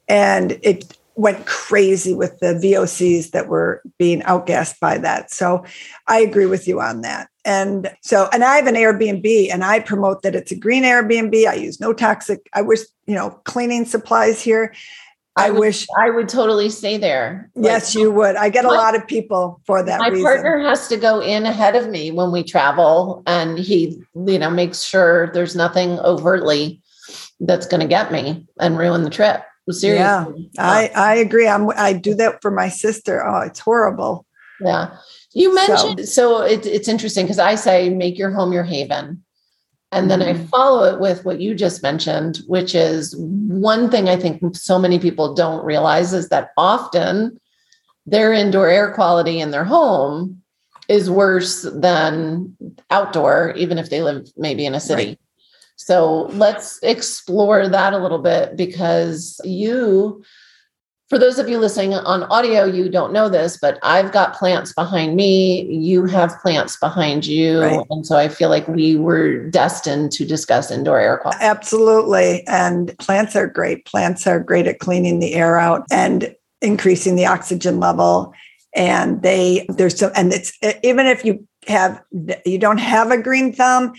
and 0.08 0.58
it 0.62 0.97
went 1.18 1.46
crazy 1.46 2.14
with 2.14 2.38
the 2.38 2.54
VOCs 2.54 3.33
that 3.33 3.48
were 3.48 3.83
being 3.98 4.20
outgassed 4.22 4.78
by 4.78 4.96
that. 4.98 5.33
So 5.33 5.64
I 6.07 6.20
agree 6.20 6.46
with 6.46 6.68
you 6.68 6.81
on 6.81 7.00
that. 7.00 7.28
And 7.44 7.90
so, 8.02 8.28
and 8.33 8.44
I 8.44 8.54
have 8.54 8.68
an 8.68 8.76
Airbnb 8.76 9.52
and 9.52 9.64
I 9.64 9.81
promote 9.81 10.22
that 10.22 10.37
it's 10.37 10.52
a 10.52 10.57
green 10.57 10.85
Airbnb. 10.85 11.44
I 11.48 11.54
use 11.54 11.81
no 11.81 11.92
toxic, 11.92 12.48
I 12.54 12.62
wish, 12.62 12.81
you 13.07 13.16
know, 13.16 13.31
cleaning 13.44 13.85
supplies 13.85 14.40
here. 14.40 14.72
I, 15.35 15.46
I 15.46 15.50
would, 15.50 15.59
wish 15.59 15.88
I 15.98 16.11
would 16.11 16.28
totally 16.28 16.70
stay 16.70 16.98
there. 16.98 17.50
Yes, 17.57 17.96
you 17.96 18.12
would. 18.12 18.37
I 18.37 18.48
get 18.48 18.64
a 18.64 18.68
lot 18.68 18.94
of 18.94 19.04
people 19.04 19.61
for 19.66 19.83
that. 19.83 19.98
My 19.98 20.09
reason. 20.09 20.24
partner 20.24 20.61
has 20.61 20.87
to 20.88 20.96
go 20.96 21.20
in 21.20 21.46
ahead 21.46 21.74
of 21.74 21.88
me 21.88 22.11
when 22.11 22.33
we 22.33 22.42
travel, 22.42 23.22
and 23.24 23.57
he, 23.57 24.02
you 24.14 24.38
know, 24.38 24.50
makes 24.50 24.83
sure 24.83 25.31
there's 25.33 25.54
nothing 25.54 26.00
overtly 26.00 26.83
that's 27.38 27.66
going 27.66 27.81
to 27.81 27.87
get 27.87 28.11
me 28.11 28.48
and 28.59 28.76
ruin 28.78 29.04
the 29.04 29.11
trip. 29.11 29.42
Seriously. 29.70 30.50
Yeah, 30.52 30.62
I, 30.62 30.90
I 30.94 31.14
agree. 31.16 31.48
I'm, 31.48 31.70
I 31.70 31.92
do 31.92 32.14
that 32.14 32.40
for 32.42 32.50
my 32.50 32.68
sister. 32.68 33.26
Oh, 33.26 33.40
it's 33.40 33.61
horrible. 33.61 34.26
Yeah. 34.61 34.96
You 35.33 35.54
mentioned, 35.54 36.00
so, 36.00 36.40
so 36.40 36.42
it, 36.42 36.66
it's 36.66 36.88
interesting 36.88 37.24
because 37.24 37.38
I 37.38 37.54
say 37.54 37.90
make 37.90 38.18
your 38.18 38.31
home 38.31 38.52
your 38.52 38.64
haven. 38.64 39.24
And 39.90 40.11
then 40.11 40.20
mm-hmm. 40.20 40.42
I 40.42 40.46
follow 40.46 40.85
it 40.85 41.00
with 41.00 41.24
what 41.24 41.40
you 41.40 41.54
just 41.54 41.83
mentioned, 41.83 42.40
which 42.46 42.74
is 42.74 43.16
one 43.16 43.90
thing 43.90 44.09
I 44.09 44.16
think 44.16 44.54
so 44.54 44.78
many 44.78 44.98
people 44.98 45.35
don't 45.35 45.64
realize 45.64 46.12
is 46.12 46.28
that 46.28 46.50
often 46.59 47.40
their 48.04 48.33
indoor 48.33 48.68
air 48.68 48.92
quality 48.92 49.40
in 49.40 49.50
their 49.50 49.64
home 49.64 50.42
is 50.88 51.11
worse 51.11 51.62
than 51.62 52.57
outdoor, 52.90 53.52
even 53.57 53.78
if 53.78 53.90
they 53.90 54.02
live 54.02 54.28
maybe 54.37 54.66
in 54.66 54.74
a 54.74 54.81
city. 54.81 55.07
Right. 55.07 55.20
So 55.78 56.24
let's 56.32 56.80
explore 56.82 57.68
that 57.68 57.92
a 57.92 57.98
little 57.98 58.18
bit 58.18 58.56
because 58.56 59.40
you, 59.44 60.22
for 61.08 61.18
those 61.18 61.38
of 61.38 61.48
you 61.48 61.58
listening 61.58 61.94
on 61.94 62.24
audio, 62.24 62.64
you 62.64 62.90
don't 62.90 63.12
know 63.12 63.28
this, 63.28 63.56
but 63.62 63.78
I've 63.84 64.12
got 64.12 64.34
plants 64.34 64.72
behind 64.74 65.14
me. 65.14 65.62
You 65.72 66.04
have 66.06 66.36
plants 66.42 66.76
behind 66.76 67.26
you. 67.26 67.62
Right. 67.62 67.86
And 67.90 68.04
so 68.04 68.16
I 68.16 68.28
feel 68.28 68.50
like 68.50 68.66
we 68.66 68.96
were 68.96 69.48
destined 69.48 70.10
to 70.12 70.26
discuss 70.26 70.72
indoor 70.72 70.98
air 70.98 71.18
quality. 71.18 71.42
Absolutely. 71.42 72.44
And 72.48 72.96
plants 72.98 73.36
are 73.36 73.46
great. 73.46 73.86
Plants 73.86 74.26
are 74.26 74.40
great 74.40 74.66
at 74.66 74.80
cleaning 74.80 75.20
the 75.20 75.34
air 75.34 75.58
out 75.58 75.86
and 75.92 76.34
increasing 76.60 77.14
the 77.14 77.26
oxygen 77.26 77.78
level 77.78 78.34
and 78.74 79.22
they 79.22 79.64
there's 79.68 79.96
so 79.96 80.10
and 80.14 80.32
it's 80.32 80.52
even 80.82 81.06
if 81.06 81.24
you 81.24 81.46
have 81.68 82.02
you 82.44 82.58
don't 82.58 82.78
have 82.78 83.10
a 83.10 83.22
green 83.22 83.52
thumb 83.52 83.94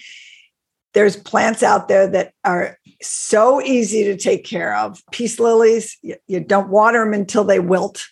there's 0.99 1.15
plants 1.15 1.63
out 1.63 1.87
there 1.87 2.07
that 2.09 2.33
are 2.43 2.77
so 3.01 3.61
easy 3.61 4.03
to 4.03 4.17
take 4.17 4.43
care 4.43 4.75
of. 4.75 5.01
Peace 5.13 5.39
lilies, 5.39 5.97
you, 6.01 6.17
you 6.27 6.41
don't 6.41 6.67
water 6.67 6.99
them 7.05 7.13
until 7.13 7.45
they 7.45 7.61
wilt. 7.61 8.05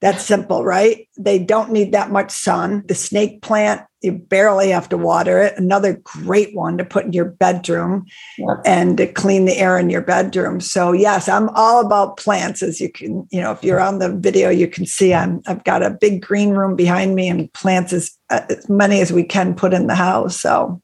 That's 0.00 0.24
simple, 0.24 0.64
right? 0.64 1.08
They 1.16 1.38
don't 1.38 1.70
need 1.70 1.92
that 1.92 2.10
much 2.10 2.32
sun. 2.32 2.82
The 2.88 2.94
snake 2.96 3.40
plant, 3.40 3.82
You 4.02 4.12
barely 4.12 4.70
have 4.70 4.88
to 4.88 4.98
water 4.98 5.38
it. 5.38 5.56
Another 5.56 5.94
great 6.02 6.56
one 6.56 6.76
to 6.76 6.84
put 6.84 7.04
in 7.04 7.12
your 7.12 7.26
bedroom 7.26 8.04
and 8.66 8.98
to 8.98 9.06
clean 9.06 9.44
the 9.44 9.56
air 9.56 9.78
in 9.78 9.90
your 9.90 10.02
bedroom. 10.02 10.60
So 10.60 10.90
yes, 10.90 11.28
I'm 11.28 11.48
all 11.50 11.86
about 11.86 12.16
plants. 12.16 12.64
As 12.64 12.80
you 12.80 12.90
can, 12.90 13.28
you 13.30 13.40
know, 13.40 13.52
if 13.52 13.62
you're 13.62 13.80
on 13.80 14.00
the 14.00 14.12
video, 14.12 14.50
you 14.50 14.66
can 14.66 14.86
see 14.86 15.14
I'm 15.14 15.40
I've 15.46 15.62
got 15.62 15.84
a 15.84 15.96
big 16.00 16.20
green 16.20 16.50
room 16.50 16.74
behind 16.74 17.14
me 17.14 17.28
and 17.28 17.50
plants 17.52 17.92
as, 17.92 18.10
uh, 18.28 18.40
as 18.50 18.68
many 18.68 19.00
as 19.00 19.12
we 19.12 19.22
can 19.22 19.54
put 19.54 19.72
in 19.72 19.86
the 19.86 19.94
house. 19.94 20.40
So 20.40 20.82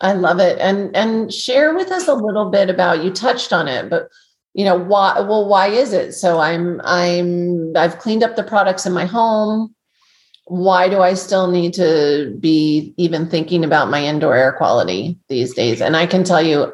I 0.00 0.12
love 0.12 0.40
it. 0.40 0.58
And 0.58 0.94
and 0.94 1.32
share 1.32 1.74
with 1.74 1.90
us 1.90 2.08
a 2.08 2.14
little 2.14 2.50
bit 2.50 2.70
about 2.70 3.02
you 3.02 3.10
touched 3.10 3.52
on 3.52 3.68
it, 3.68 3.88
but 3.88 4.08
you 4.54 4.64
know 4.64 4.76
why 4.76 5.20
well 5.20 5.48
why 5.48 5.68
is 5.68 5.92
it? 5.92 6.12
So 6.12 6.40
i'm 6.40 6.80
i'm 6.84 7.76
i've 7.76 7.98
cleaned 7.98 8.22
up 8.22 8.36
the 8.36 8.44
products 8.44 8.86
in 8.86 8.92
my 8.92 9.04
home. 9.04 9.74
Why 10.46 10.88
do 10.88 11.00
i 11.00 11.14
still 11.14 11.50
need 11.50 11.74
to 11.74 12.36
be 12.38 12.94
even 12.96 13.28
thinking 13.28 13.64
about 13.64 13.90
my 13.90 14.04
indoor 14.04 14.34
air 14.34 14.52
quality 14.52 15.18
these 15.28 15.54
days? 15.54 15.80
And 15.80 15.96
i 15.96 16.06
can 16.06 16.24
tell 16.24 16.42
you 16.42 16.72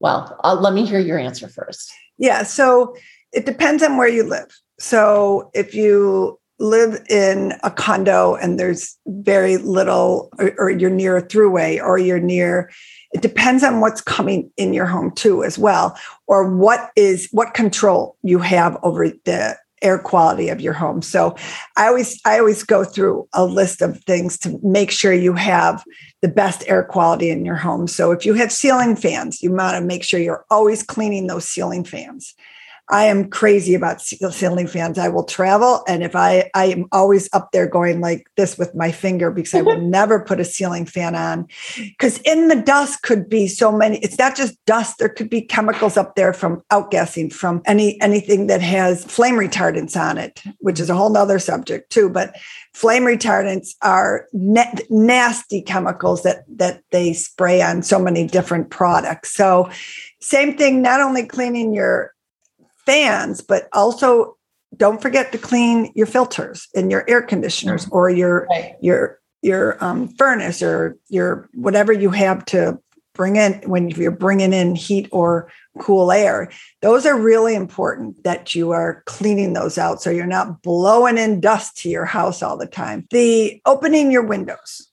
well 0.00 0.38
I'll, 0.44 0.60
let 0.60 0.74
me 0.74 0.84
hear 0.86 1.00
your 1.00 1.18
answer 1.18 1.48
first. 1.48 1.92
Yeah 2.18 2.42
so 2.42 2.94
it 3.32 3.46
depends 3.46 3.82
on 3.82 3.96
where 3.96 4.08
you 4.08 4.22
live. 4.22 4.48
So 4.78 5.50
if 5.54 5.74
you 5.74 6.37
live 6.58 7.04
in 7.08 7.54
a 7.62 7.70
condo 7.70 8.34
and 8.34 8.58
there's 8.58 8.96
very 9.06 9.56
little 9.58 10.28
or, 10.38 10.52
or 10.58 10.70
you're 10.70 10.90
near 10.90 11.16
a 11.16 11.22
throughway 11.22 11.80
or 11.80 11.98
you're 11.98 12.18
near 12.18 12.70
it 13.12 13.22
depends 13.22 13.62
on 13.62 13.80
what's 13.80 14.00
coming 14.00 14.50
in 14.56 14.74
your 14.74 14.86
home 14.86 15.10
too 15.12 15.44
as 15.44 15.58
well 15.58 15.96
or 16.26 16.54
what 16.54 16.90
is 16.96 17.28
what 17.30 17.54
control 17.54 18.16
you 18.22 18.38
have 18.38 18.76
over 18.82 19.08
the 19.24 19.56
air 19.80 19.98
quality 19.98 20.48
of 20.48 20.60
your 20.60 20.72
home. 20.72 21.02
So 21.02 21.36
i 21.76 21.86
always 21.86 22.20
i 22.24 22.38
always 22.38 22.64
go 22.64 22.84
through 22.84 23.28
a 23.32 23.44
list 23.44 23.80
of 23.80 24.02
things 24.04 24.36
to 24.38 24.58
make 24.62 24.90
sure 24.90 25.12
you 25.12 25.34
have 25.34 25.84
the 26.20 26.28
best 26.28 26.64
air 26.66 26.82
quality 26.82 27.30
in 27.30 27.44
your 27.44 27.56
home. 27.56 27.86
So 27.86 28.10
if 28.10 28.26
you 28.26 28.34
have 28.34 28.52
ceiling 28.52 28.96
fans 28.96 29.42
you 29.42 29.52
want 29.52 29.76
to 29.76 29.80
make 29.80 30.02
sure 30.02 30.18
you're 30.18 30.44
always 30.50 30.82
cleaning 30.82 31.28
those 31.28 31.48
ceiling 31.48 31.84
fans 31.84 32.34
I 32.90 33.04
am 33.04 33.28
crazy 33.28 33.74
about 33.74 34.00
ceiling 34.00 34.66
fans. 34.66 34.98
I 34.98 35.08
will 35.08 35.24
travel, 35.24 35.84
and 35.86 36.02
if 36.02 36.16
I 36.16 36.50
I 36.54 36.66
am 36.66 36.86
always 36.90 37.28
up 37.32 37.52
there 37.52 37.66
going 37.66 38.00
like 38.00 38.30
this 38.36 38.56
with 38.56 38.74
my 38.74 38.90
finger 38.90 39.30
because 39.30 39.54
I 39.54 39.62
will 39.62 39.80
never 39.80 40.20
put 40.20 40.40
a 40.40 40.44
ceiling 40.44 40.86
fan 40.86 41.14
on 41.14 41.46
because 41.76 42.18
in 42.18 42.48
the 42.48 42.56
dust 42.56 43.02
could 43.02 43.28
be 43.28 43.46
so 43.46 43.70
many. 43.70 43.98
It's 43.98 44.18
not 44.18 44.36
just 44.36 44.64
dust. 44.64 44.98
There 44.98 45.08
could 45.08 45.28
be 45.28 45.42
chemicals 45.42 45.96
up 45.96 46.14
there 46.14 46.32
from 46.32 46.62
outgassing 46.72 47.32
from 47.32 47.62
any 47.66 48.00
anything 48.00 48.46
that 48.46 48.62
has 48.62 49.04
flame 49.04 49.34
retardants 49.34 49.96
on 50.00 50.16
it, 50.16 50.42
which 50.60 50.80
is 50.80 50.88
a 50.88 50.94
whole 50.94 51.10
nother 51.10 51.38
subject 51.38 51.90
too. 51.90 52.08
But 52.08 52.36
flame 52.72 53.02
retardants 53.02 53.74
are 53.82 54.26
nasty 54.32 55.60
chemicals 55.60 56.22
that 56.22 56.44
that 56.48 56.82
they 56.90 57.12
spray 57.12 57.60
on 57.60 57.82
so 57.82 57.98
many 57.98 58.26
different 58.26 58.70
products. 58.70 59.34
So 59.34 59.70
same 60.20 60.56
thing. 60.56 60.80
Not 60.80 61.00
only 61.00 61.26
cleaning 61.26 61.74
your 61.74 62.14
fans, 62.88 63.42
but 63.42 63.68
also 63.74 64.38
don't 64.76 65.02
forget 65.02 65.30
to 65.32 65.38
clean 65.38 65.92
your 65.94 66.06
filters 66.06 66.68
and 66.74 66.90
your 66.90 67.04
air 67.08 67.20
conditioners 67.20 67.84
mm-hmm. 67.84 67.96
or 67.96 68.10
your 68.10 68.46
right. 68.50 68.76
your 68.80 69.20
your 69.42 69.82
um, 69.84 70.08
furnace 70.08 70.62
or 70.62 70.96
your 71.08 71.48
whatever 71.52 71.92
you 71.92 72.10
have 72.10 72.44
to 72.46 72.78
bring 73.14 73.36
in 73.36 73.52
when 73.66 73.90
you're 73.90 74.10
bringing 74.10 74.52
in 74.52 74.74
heat 74.74 75.08
or 75.12 75.50
cool 75.78 76.10
air. 76.10 76.50
Those 76.82 77.04
are 77.04 77.18
really 77.18 77.54
important 77.54 78.22
that 78.24 78.54
you 78.54 78.70
are 78.70 79.02
cleaning 79.06 79.52
those 79.52 79.76
out 79.76 80.00
so 80.00 80.08
you're 80.08 80.26
not 80.26 80.62
blowing 80.62 81.18
in 81.18 81.40
dust 81.40 81.76
to 81.78 81.88
your 81.88 82.04
house 82.04 82.42
all 82.42 82.56
the 82.56 82.66
time. 82.66 83.06
The 83.10 83.60
opening 83.66 84.10
your 84.10 84.22
windows 84.22 84.87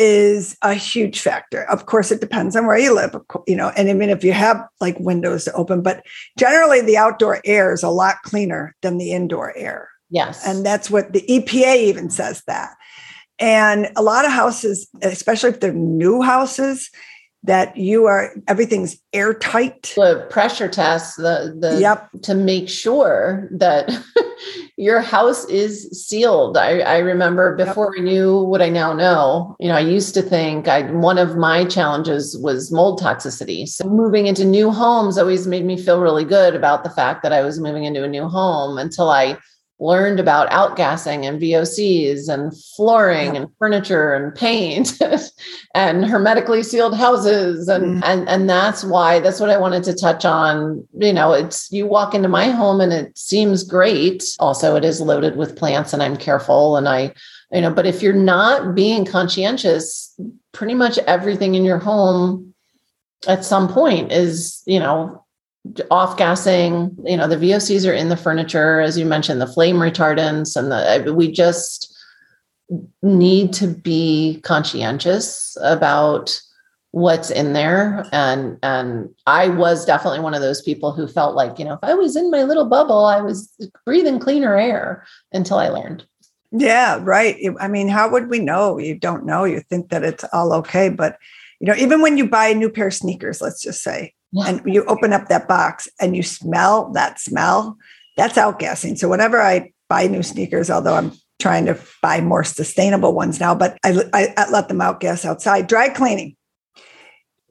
is 0.00 0.56
a 0.62 0.72
huge 0.72 1.20
factor. 1.20 1.64
Of 1.64 1.84
course, 1.84 2.10
it 2.10 2.22
depends 2.22 2.56
on 2.56 2.66
where 2.66 2.78
you 2.78 2.94
live, 2.94 3.14
you 3.46 3.54
know, 3.54 3.68
and 3.76 3.90
I 3.90 3.92
mean, 3.92 4.08
if 4.08 4.24
you 4.24 4.32
have 4.32 4.66
like 4.80 4.98
windows 4.98 5.44
to 5.44 5.52
open, 5.52 5.82
but 5.82 6.02
generally 6.38 6.80
the 6.80 6.96
outdoor 6.96 7.42
air 7.44 7.74
is 7.74 7.82
a 7.82 7.90
lot 7.90 8.16
cleaner 8.24 8.74
than 8.80 8.96
the 8.96 9.12
indoor 9.12 9.54
air. 9.54 9.90
Yes. 10.08 10.46
And 10.46 10.64
that's 10.64 10.90
what 10.90 11.12
the 11.12 11.20
EPA 11.20 11.76
even 11.76 12.08
says 12.08 12.42
that. 12.46 12.70
And 13.38 13.90
a 13.94 14.02
lot 14.02 14.24
of 14.24 14.32
houses, 14.32 14.88
especially 15.02 15.50
if 15.50 15.60
they're 15.60 15.72
new 15.72 16.22
houses, 16.22 16.90
that 17.42 17.76
you 17.76 18.04
are 18.06 18.32
everything's 18.48 18.98
airtight. 19.12 19.94
The 19.96 20.26
pressure 20.30 20.68
test, 20.68 21.16
the 21.16 21.56
the 21.58 21.80
yep. 21.80 22.08
to 22.22 22.34
make 22.34 22.68
sure 22.68 23.48
that 23.52 23.90
your 24.76 25.00
house 25.00 25.46
is 25.46 25.88
sealed. 26.06 26.56
I, 26.56 26.80
I 26.80 26.98
remember 26.98 27.56
before 27.56 27.96
yep. 27.96 28.02
I 28.02 28.04
knew 28.04 28.42
what 28.42 28.60
I 28.60 28.68
now 28.68 28.92
know, 28.92 29.56
you 29.58 29.68
know, 29.68 29.76
I 29.76 29.80
used 29.80 30.12
to 30.14 30.22
think 30.22 30.68
I 30.68 30.82
one 30.90 31.18
of 31.18 31.36
my 31.36 31.64
challenges 31.64 32.36
was 32.38 32.70
mold 32.70 33.00
toxicity. 33.00 33.66
So 33.66 33.88
moving 33.88 34.26
into 34.26 34.44
new 34.44 34.70
homes 34.70 35.16
always 35.16 35.46
made 35.46 35.64
me 35.64 35.76
feel 35.76 36.00
really 36.00 36.24
good 36.24 36.54
about 36.54 36.84
the 36.84 36.90
fact 36.90 37.22
that 37.22 37.32
I 37.32 37.42
was 37.42 37.58
moving 37.58 37.84
into 37.84 38.04
a 38.04 38.08
new 38.08 38.28
home 38.28 38.76
until 38.76 39.08
I 39.08 39.38
learned 39.80 40.20
about 40.20 40.50
outgassing 40.50 41.26
and 41.26 41.40
VOCs 41.40 42.28
and 42.28 42.52
flooring 42.76 43.34
yeah. 43.34 43.42
and 43.42 43.50
furniture 43.58 44.12
and 44.12 44.34
paint 44.34 44.98
and 45.74 46.04
hermetically 46.04 46.62
sealed 46.62 46.94
houses 46.94 47.66
and 47.66 48.02
mm. 48.02 48.02
and 48.04 48.28
and 48.28 48.48
that's 48.48 48.84
why 48.84 49.20
that's 49.20 49.40
what 49.40 49.48
I 49.50 49.56
wanted 49.56 49.82
to 49.84 49.94
touch 49.94 50.24
on 50.24 50.86
you 50.98 51.12
know 51.12 51.32
it's 51.32 51.72
you 51.72 51.86
walk 51.86 52.14
into 52.14 52.28
my 52.28 52.50
home 52.50 52.80
and 52.80 52.92
it 52.92 53.16
seems 53.16 53.64
great 53.64 54.22
also 54.38 54.76
it 54.76 54.84
is 54.84 55.00
loaded 55.00 55.36
with 55.36 55.56
plants 55.56 55.94
and 55.94 56.02
I'm 56.02 56.16
careful 56.16 56.76
and 56.76 56.86
I 56.88 57.14
you 57.50 57.62
know 57.62 57.72
but 57.72 57.86
if 57.86 58.02
you're 58.02 58.12
not 58.12 58.74
being 58.74 59.06
conscientious 59.06 60.14
pretty 60.52 60.74
much 60.74 60.98
everything 60.98 61.54
in 61.54 61.64
your 61.64 61.78
home 61.78 62.54
at 63.26 63.44
some 63.44 63.66
point 63.66 64.12
is 64.12 64.62
you 64.66 64.78
know 64.78 65.24
off 65.90 66.16
gassing 66.16 66.96
you 67.04 67.16
know 67.16 67.28
the 67.28 67.36
vocs 67.36 67.86
are 67.86 67.92
in 67.92 68.08
the 68.08 68.16
furniture 68.16 68.80
as 68.80 68.98
you 68.98 69.04
mentioned 69.04 69.40
the 69.40 69.46
flame 69.46 69.76
retardants 69.76 70.56
and 70.56 70.72
the 70.72 71.12
we 71.12 71.30
just 71.30 71.94
need 73.02 73.52
to 73.52 73.66
be 73.66 74.40
conscientious 74.42 75.56
about 75.62 76.40
what's 76.92 77.30
in 77.30 77.52
there. 77.52 78.06
And 78.12 78.58
and 78.62 79.08
i 79.26 79.48
was 79.48 79.84
definitely 79.84 80.20
one 80.20 80.34
of 80.34 80.40
those 80.40 80.62
people 80.62 80.92
who 80.92 81.06
felt 81.06 81.36
like 81.36 81.58
you 81.58 81.64
know 81.64 81.74
if 81.74 81.80
i 81.82 81.94
was 81.94 82.16
in 82.16 82.30
my 82.30 82.42
little 82.42 82.64
bubble 82.64 83.04
i 83.04 83.20
was 83.20 83.52
breathing 83.84 84.18
cleaner 84.18 84.56
air 84.56 85.04
until 85.32 85.58
i 85.58 85.68
learned. 85.68 86.04
Yeah 86.52 86.98
right. 87.02 87.36
I 87.60 87.68
mean 87.68 87.88
how 87.88 88.10
would 88.10 88.28
we 88.28 88.40
know? 88.40 88.78
You 88.78 88.98
don't 88.98 89.24
know. 89.24 89.44
You 89.44 89.60
think 89.60 89.90
that 89.90 90.02
it's 90.02 90.24
all 90.32 90.52
okay. 90.54 90.88
But 90.88 91.16
you 91.60 91.66
know 91.66 91.76
even 91.76 92.00
when 92.00 92.16
you 92.16 92.28
buy 92.28 92.48
a 92.48 92.54
new 92.54 92.70
pair 92.70 92.88
of 92.88 92.94
sneakers 92.94 93.40
let's 93.40 93.62
just 93.62 93.82
say 93.82 94.14
yeah. 94.32 94.44
and 94.46 94.62
you 94.64 94.84
open 94.84 95.12
up 95.12 95.28
that 95.28 95.48
box 95.48 95.88
and 96.00 96.16
you 96.16 96.22
smell 96.22 96.90
that 96.92 97.20
smell, 97.20 97.76
that's 98.16 98.36
outgassing. 98.36 98.98
So 98.98 99.08
whenever 99.08 99.40
I 99.40 99.72
buy 99.88 100.06
new 100.06 100.22
sneakers, 100.22 100.70
although 100.70 100.94
I'm 100.94 101.12
trying 101.40 101.66
to 101.66 101.78
buy 102.02 102.20
more 102.20 102.44
sustainable 102.44 103.14
ones 103.14 103.40
now, 103.40 103.54
but 103.54 103.78
I, 103.84 104.02
I, 104.12 104.34
I 104.36 104.50
let 104.50 104.68
them 104.68 104.78
outgas 104.78 105.24
outside. 105.24 105.66
Dry 105.66 105.88
cleaning. 105.88 106.36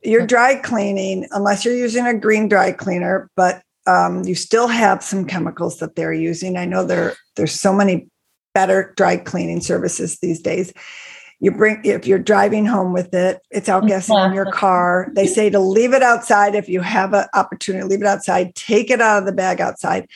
You're 0.04 0.26
dry 0.26 0.56
cleaning, 0.56 1.28
unless 1.32 1.66
you're 1.66 1.76
using 1.76 2.08
a 2.08 2.18
green 2.18 2.48
dry 2.48 2.72
cleaner, 2.72 3.30
but 3.36 3.62
um, 3.86 4.24
you 4.24 4.36
still 4.36 4.68
have 4.68 5.04
some 5.04 5.26
chemicals 5.26 5.80
that 5.80 5.96
they're 5.96 6.14
using. 6.14 6.56
I 6.56 6.66
know 6.66 6.86
there 6.86 7.16
there's 7.36 7.60
so 7.60 7.74
many 7.74 8.08
better 8.54 8.94
dry 8.96 9.18
cleaning 9.18 9.62
services 9.62 10.20
these 10.20 10.42
days 10.42 10.74
you 11.40 11.52
bring 11.52 11.82
if 11.84 12.06
you're 12.06 12.20
driving 12.20 12.66
home 12.66 12.94
with 12.94 13.14
it 13.14 13.42
it's 13.50 13.70
outgassing 13.70 14.28
in 14.28 14.34
your 14.34 14.52
car. 14.52 15.10
They 15.14 15.28
say 15.28 15.50
to 15.50 15.60
leave 15.60 15.94
it 15.94 16.04
outside 16.04 16.56
if 16.56 16.68
you 16.68 16.82
have 16.82 17.14
an 17.14 17.26
opportunity 17.34 17.86
leave 17.86 18.02
it 18.02 18.08
outside 18.08 18.56
take 18.56 18.90
it 18.90 19.02
out 19.02 19.20
of 19.20 19.26
the 19.26 19.32
bag 19.32 19.62
outside. 19.62 20.08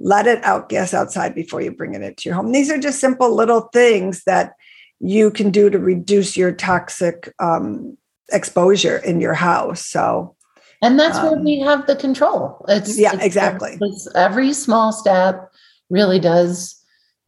Let 0.00 0.26
it 0.26 0.42
outgas 0.42 0.94
outside 0.94 1.34
before 1.34 1.60
you 1.60 1.72
bring 1.72 1.94
it 1.94 2.02
into 2.02 2.28
your 2.28 2.36
home. 2.36 2.52
These 2.52 2.70
are 2.70 2.78
just 2.78 3.00
simple 3.00 3.34
little 3.34 3.62
things 3.72 4.22
that 4.24 4.52
you 5.00 5.30
can 5.30 5.50
do 5.50 5.70
to 5.70 5.78
reduce 5.78 6.36
your 6.36 6.52
toxic 6.52 7.32
um, 7.40 7.96
exposure 8.30 8.98
in 8.98 9.20
your 9.20 9.34
house 9.34 9.84
so 9.84 10.36
and 10.82 10.98
that's 10.98 11.18
um, 11.18 11.24
where 11.24 11.40
we 11.40 11.60
have 11.60 11.86
the 11.86 11.96
control. 11.96 12.64
It's 12.68 12.98
yeah 12.98 13.14
it's, 13.14 13.24
exactly. 13.24 13.78
it's 13.80 14.08
every 14.14 14.52
small 14.52 14.92
step 14.92 15.50
really 15.90 16.20
does 16.20 16.77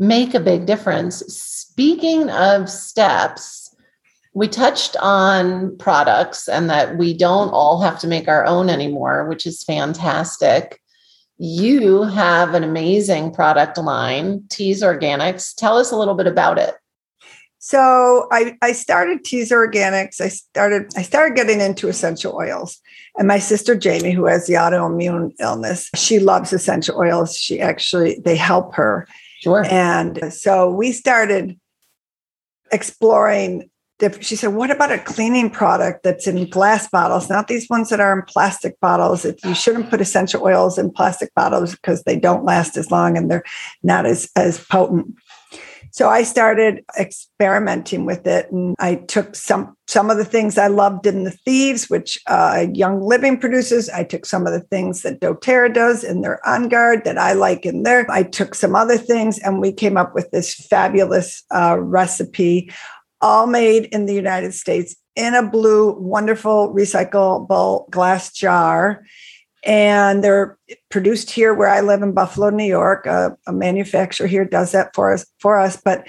make 0.00 0.34
a 0.34 0.40
big 0.40 0.66
difference 0.66 1.22
speaking 1.70 2.28
of 2.28 2.68
steps, 2.68 3.74
we 4.34 4.48
touched 4.48 4.96
on 5.00 5.76
products 5.78 6.48
and 6.48 6.68
that 6.68 6.98
we 6.98 7.16
don't 7.16 7.48
all 7.50 7.80
have 7.80 7.98
to 8.00 8.06
make 8.06 8.28
our 8.28 8.44
own 8.44 8.68
anymore, 8.68 9.26
which 9.28 9.46
is 9.46 9.64
fantastic. 9.64 10.80
You 11.38 12.02
have 12.02 12.52
an 12.52 12.64
amazing 12.64 13.32
product 13.32 13.78
line, 13.78 14.44
Tease 14.50 14.82
Organics. 14.82 15.54
Tell 15.54 15.78
us 15.78 15.90
a 15.90 15.96
little 15.96 16.14
bit 16.14 16.26
about 16.26 16.58
it. 16.58 16.74
So 17.58 18.28
I, 18.30 18.58
I 18.60 18.72
started 18.72 19.24
Tease 19.24 19.50
Organics. 19.50 20.20
I 20.20 20.28
started 20.28 20.92
I 20.96 21.02
started 21.02 21.36
getting 21.36 21.62
into 21.62 21.88
essential 21.88 22.34
oils. 22.34 22.78
And 23.16 23.26
my 23.26 23.38
sister 23.38 23.74
Jamie, 23.74 24.12
who 24.12 24.26
has 24.26 24.46
the 24.46 24.54
autoimmune 24.54 25.32
illness, 25.40 25.88
she 25.94 26.18
loves 26.18 26.52
essential 26.52 26.98
oils. 26.98 27.36
She 27.36 27.60
actually 27.60 28.20
they 28.24 28.36
help 28.36 28.74
her. 28.74 29.06
Sure. 29.40 29.64
And 29.70 30.32
so 30.32 30.70
we 30.70 30.92
started 30.92 31.58
exploring 32.70 33.70
she 34.20 34.36
said, 34.36 34.54
What 34.54 34.70
about 34.70 34.92
a 34.92 34.98
cleaning 34.98 35.50
product 35.50 36.02
that's 36.02 36.26
in 36.26 36.48
glass 36.48 36.88
bottles, 36.88 37.28
not 37.28 37.48
these 37.48 37.68
ones 37.68 37.90
that 37.90 38.00
are 38.00 38.18
in 38.18 38.24
plastic 38.24 38.80
bottles? 38.80 39.24
If 39.24 39.44
you 39.44 39.54
shouldn't 39.54 39.90
put 39.90 40.00
essential 40.00 40.42
oils 40.42 40.78
in 40.78 40.90
plastic 40.90 41.34
bottles 41.34 41.72
because 41.72 42.04
they 42.04 42.18
don't 42.18 42.44
last 42.44 42.76
as 42.76 42.90
long 42.90 43.16
and 43.16 43.30
they're 43.30 43.44
not 43.82 44.06
as, 44.06 44.30
as 44.36 44.64
potent. 44.64 45.14
So 45.92 46.08
I 46.08 46.22
started 46.22 46.84
experimenting 46.98 48.06
with 48.06 48.26
it, 48.26 48.50
and 48.50 48.76
I 48.78 48.96
took 48.96 49.34
some 49.34 49.76
some 49.86 50.10
of 50.10 50.18
the 50.18 50.24
things 50.24 50.56
I 50.56 50.68
loved 50.68 51.06
in 51.06 51.24
the 51.24 51.30
Thieves, 51.30 51.90
which 51.90 52.18
uh, 52.26 52.66
Young 52.72 53.00
Living 53.00 53.38
produces. 53.38 53.88
I 53.88 54.04
took 54.04 54.24
some 54.24 54.46
of 54.46 54.52
the 54.52 54.60
things 54.60 55.02
that 55.02 55.20
DoTerra 55.20 55.74
does 55.74 56.04
in 56.04 56.20
their 56.20 56.46
On 56.46 56.68
Guard 56.68 57.04
that 57.04 57.18
I 57.18 57.32
like 57.32 57.66
in 57.66 57.82
there. 57.82 58.06
I 58.10 58.22
took 58.22 58.54
some 58.54 58.76
other 58.76 58.96
things, 58.96 59.38
and 59.40 59.60
we 59.60 59.72
came 59.72 59.96
up 59.96 60.14
with 60.14 60.30
this 60.30 60.54
fabulous 60.54 61.42
uh, 61.54 61.78
recipe, 61.80 62.72
all 63.20 63.46
made 63.46 63.86
in 63.86 64.06
the 64.06 64.14
United 64.14 64.54
States 64.54 64.94
in 65.16 65.34
a 65.34 65.48
blue, 65.48 65.98
wonderful 65.98 66.72
recyclable 66.72 67.90
glass 67.90 68.32
jar 68.32 69.02
and 69.62 70.24
they're 70.24 70.58
produced 70.88 71.30
here 71.30 71.52
where 71.52 71.68
I 71.68 71.80
live 71.80 72.02
in 72.02 72.12
Buffalo, 72.12 72.50
New 72.50 72.64
York. 72.64 73.06
A, 73.06 73.36
a, 73.46 73.52
manufacturer 73.52 74.26
here 74.26 74.44
does 74.44 74.72
that 74.72 74.94
for 74.94 75.12
us 75.12 75.26
for 75.38 75.58
us, 75.58 75.76
but 75.76 76.06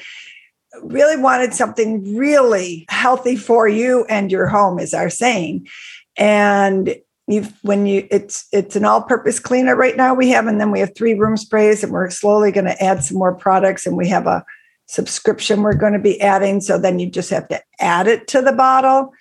really 0.82 1.18
wanted 1.18 1.54
something 1.54 2.16
really 2.16 2.86
healthy 2.90 3.36
for 3.36 3.68
you 3.68 4.06
and 4.08 4.32
your 4.32 4.48
home, 4.48 4.80
is 4.80 4.94
our 4.94 5.10
saying. 5.10 5.68
And 6.16 6.96
you've 7.28 7.54
when 7.62 7.86
you 7.86 8.08
it's 8.10 8.48
it's 8.54 8.76
an 8.76 8.86
all-purpose 8.86 9.40
cleaner 9.40 9.76
right 9.76 9.98
now 9.98 10.14
we 10.14 10.30
have, 10.30 10.48
and 10.48 10.60
then 10.60 10.72
we 10.72 10.80
have 10.80 10.96
three 10.96 11.14
room 11.14 11.36
sprays, 11.36 11.84
and 11.84 11.92
we're 11.92 12.10
slowly 12.10 12.52
going 12.52 12.66
to 12.66 12.84
add 12.84 13.04
some 13.04 13.18
more 13.18 13.36
products, 13.36 13.86
and 13.86 13.98
we 13.98 14.08
have 14.08 14.28
a 14.28 14.46
subscription 14.88 15.62
we're 15.62 15.74
going 15.74 15.94
to 15.94 16.00
be 16.00 16.20
adding. 16.22 16.62
So 16.62 16.78
then 16.78 17.00
you 17.00 17.10
just 17.10 17.30
have 17.30 17.48
to 17.50 17.62
add 17.80 18.08
it 18.08 18.28
to 18.28 18.42
the 18.42 18.52
bottle. 18.52 19.14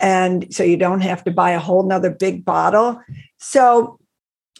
And 0.00 0.52
so 0.54 0.62
you 0.62 0.76
don't 0.76 1.00
have 1.00 1.24
to 1.24 1.30
buy 1.30 1.50
a 1.50 1.58
whole 1.58 1.82
nother 1.82 2.10
big 2.10 2.44
bottle. 2.44 3.00
So 3.38 3.98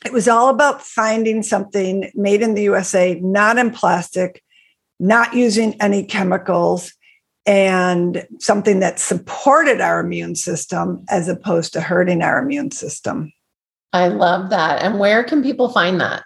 it 0.05 0.13
was 0.13 0.29
all 0.29 0.49
about 0.49 0.83
finding 0.83 1.43
something 1.43 2.11
made 2.15 2.43
in 2.43 2.55
the 2.55 2.63
USA, 2.63 3.19
not 3.21 3.59
in 3.59 3.71
plastic, 3.71 4.43
not 5.01 5.35
using 5.35 5.75
any 5.81 6.05
chemicals, 6.05 6.93
and 7.47 8.27
something 8.39 8.81
that 8.81 9.01
supported 9.01 9.81
our 9.81 10.01
immune 10.01 10.35
system 10.35 11.05
as 11.09 11.29
opposed 11.29 11.73
to 11.73 11.81
hurting 11.81 12.21
our 12.23 12.39
immune 12.39 12.71
system. 12.71 13.33
I 13.93 14.09
love 14.09 14.51
that. 14.51 14.83
And 14.83 14.99
where 14.99 15.25
can 15.25 15.43
people 15.43 15.71
find 15.71 15.99
that? 16.01 16.23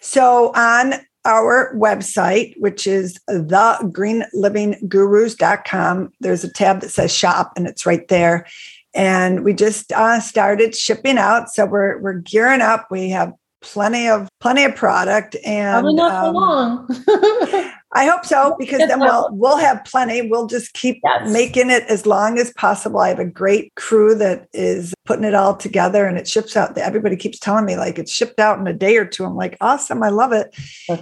So 0.00 0.52
on 0.54 0.94
our 1.24 1.72
website, 1.76 2.54
which 2.58 2.86
is 2.86 3.18
thegreenlivinggurus.com, 3.28 6.12
there's 6.18 6.44
a 6.44 6.52
tab 6.52 6.80
that 6.80 6.90
says 6.90 7.14
shop 7.14 7.52
and 7.56 7.68
it's 7.68 7.86
right 7.86 8.08
there 8.08 8.46
and 8.94 9.44
we 9.44 9.52
just 9.52 9.92
uh, 9.92 10.20
started 10.20 10.74
shipping 10.74 11.18
out. 11.18 11.50
So 11.50 11.66
we're 11.66 11.98
we're 11.98 12.14
gearing 12.14 12.60
up. 12.60 12.88
We 12.90 13.10
have 13.10 13.32
plenty 13.62 14.08
of 14.08 14.28
plenty 14.40 14.64
of 14.64 14.74
product 14.74 15.36
and 15.44 15.74
Probably 15.74 15.94
not 15.94 16.12
um, 16.12 16.34
for 16.34 16.40
long. 16.40 17.72
I 17.92 18.06
hope 18.06 18.24
so 18.24 18.54
because 18.56 18.78
then 18.78 19.00
we'll 19.00 19.28
we'll 19.32 19.56
have 19.56 19.84
plenty. 19.84 20.22
We'll 20.22 20.46
just 20.46 20.74
keep 20.74 21.00
yes. 21.02 21.32
making 21.32 21.70
it 21.70 21.82
as 21.88 22.06
long 22.06 22.38
as 22.38 22.52
possible. 22.52 23.00
I 23.00 23.08
have 23.08 23.18
a 23.18 23.24
great 23.24 23.74
crew 23.74 24.14
that 24.14 24.46
is 24.52 24.94
putting 25.06 25.24
it 25.24 25.34
all 25.34 25.56
together 25.56 26.06
and 26.06 26.16
it 26.16 26.28
ships 26.28 26.56
out. 26.56 26.78
Everybody 26.78 27.16
keeps 27.16 27.40
telling 27.40 27.64
me 27.64 27.76
like 27.76 27.98
it's 27.98 28.12
shipped 28.12 28.38
out 28.38 28.60
in 28.60 28.66
a 28.68 28.72
day 28.72 28.96
or 28.96 29.04
two. 29.04 29.24
I'm 29.24 29.34
like, 29.34 29.56
awesome, 29.60 30.04
I 30.04 30.10
love 30.10 30.32
it. 30.32 30.54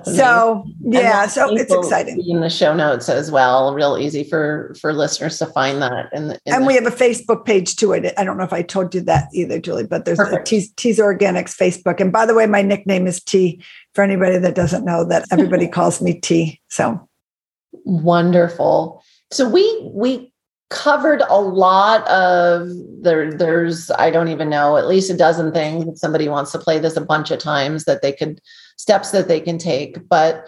So 0.05 0.65
yeah, 0.81 1.27
so 1.27 1.55
it's 1.55 1.73
exciting. 1.73 2.25
In 2.27 2.41
the 2.41 2.49
show 2.49 2.75
notes 2.75 3.11
as 3.11 3.31
well, 3.31 3.75
real 3.75 3.99
easy 3.99 4.25
for 4.25 4.75
for 4.81 4.95
listeners 4.95 5.39
to 5.41 5.47
find 5.47 5.83
that. 5.83 6.09
In 6.15 6.29
the, 6.29 6.41
in 6.47 6.55
and 6.55 6.63
the- 6.63 6.67
we 6.69 6.75
have 6.75 6.87
a 6.87 6.91
Facebook 6.91 7.45
page 7.45 7.77
to 7.77 7.93
it. 7.93 8.15
I 8.17 8.25
don't 8.25 8.39
know 8.39 8.45
if 8.45 8.53
I 8.55 8.63
told 8.63 8.95
you 8.95 9.03
that 9.03 9.29
either, 9.35 9.61
Julie, 9.61 9.87
but 9.87 10.07
there's 10.07 10.17
Perfect. 10.17 10.51
a 10.53 10.75
Tease 10.77 10.99
Organics 10.99 11.55
Facebook. 11.55 12.01
And 12.01 12.11
by 12.11 12.25
the 12.25 12.35
way, 12.35 12.47
my 12.47 12.63
nickname 12.63 13.07
is 13.07 13.23
T 13.23 13.63
for 13.99 14.05
anybody 14.05 14.39
that 14.39 14.55
doesn't 14.55 14.85
know 14.85 15.03
that 15.03 15.25
everybody 15.33 15.67
calls 15.77 16.01
me 16.01 16.15
T. 16.15 16.61
So 16.69 17.09
wonderful. 17.85 19.03
So 19.33 19.49
we 19.49 19.91
we 19.93 20.33
covered 20.71 21.21
a 21.29 21.41
lot 21.41 22.07
of 22.07 22.69
there 23.03 23.33
there's 23.33 23.91
I 23.91 24.13
don't 24.13 24.29
even 24.29 24.49
know 24.49 24.77
at 24.77 24.87
least 24.87 25.11
a 25.11 25.17
dozen 25.17 25.51
things 25.51 25.89
if 25.89 25.99
somebody 25.99 26.29
wants 26.29 26.53
to 26.53 26.61
play 26.61 26.79
this 26.79 26.97
a 26.97 27.05
bunch 27.05 27.33
of 27.33 27.41
times 27.41 27.87
that 27.87 28.01
they 28.03 28.13
could 28.13 28.41
steps 28.77 29.11
that 29.11 29.27
they 29.27 29.41
can 29.41 29.59
take 29.59 30.09
but 30.09 30.47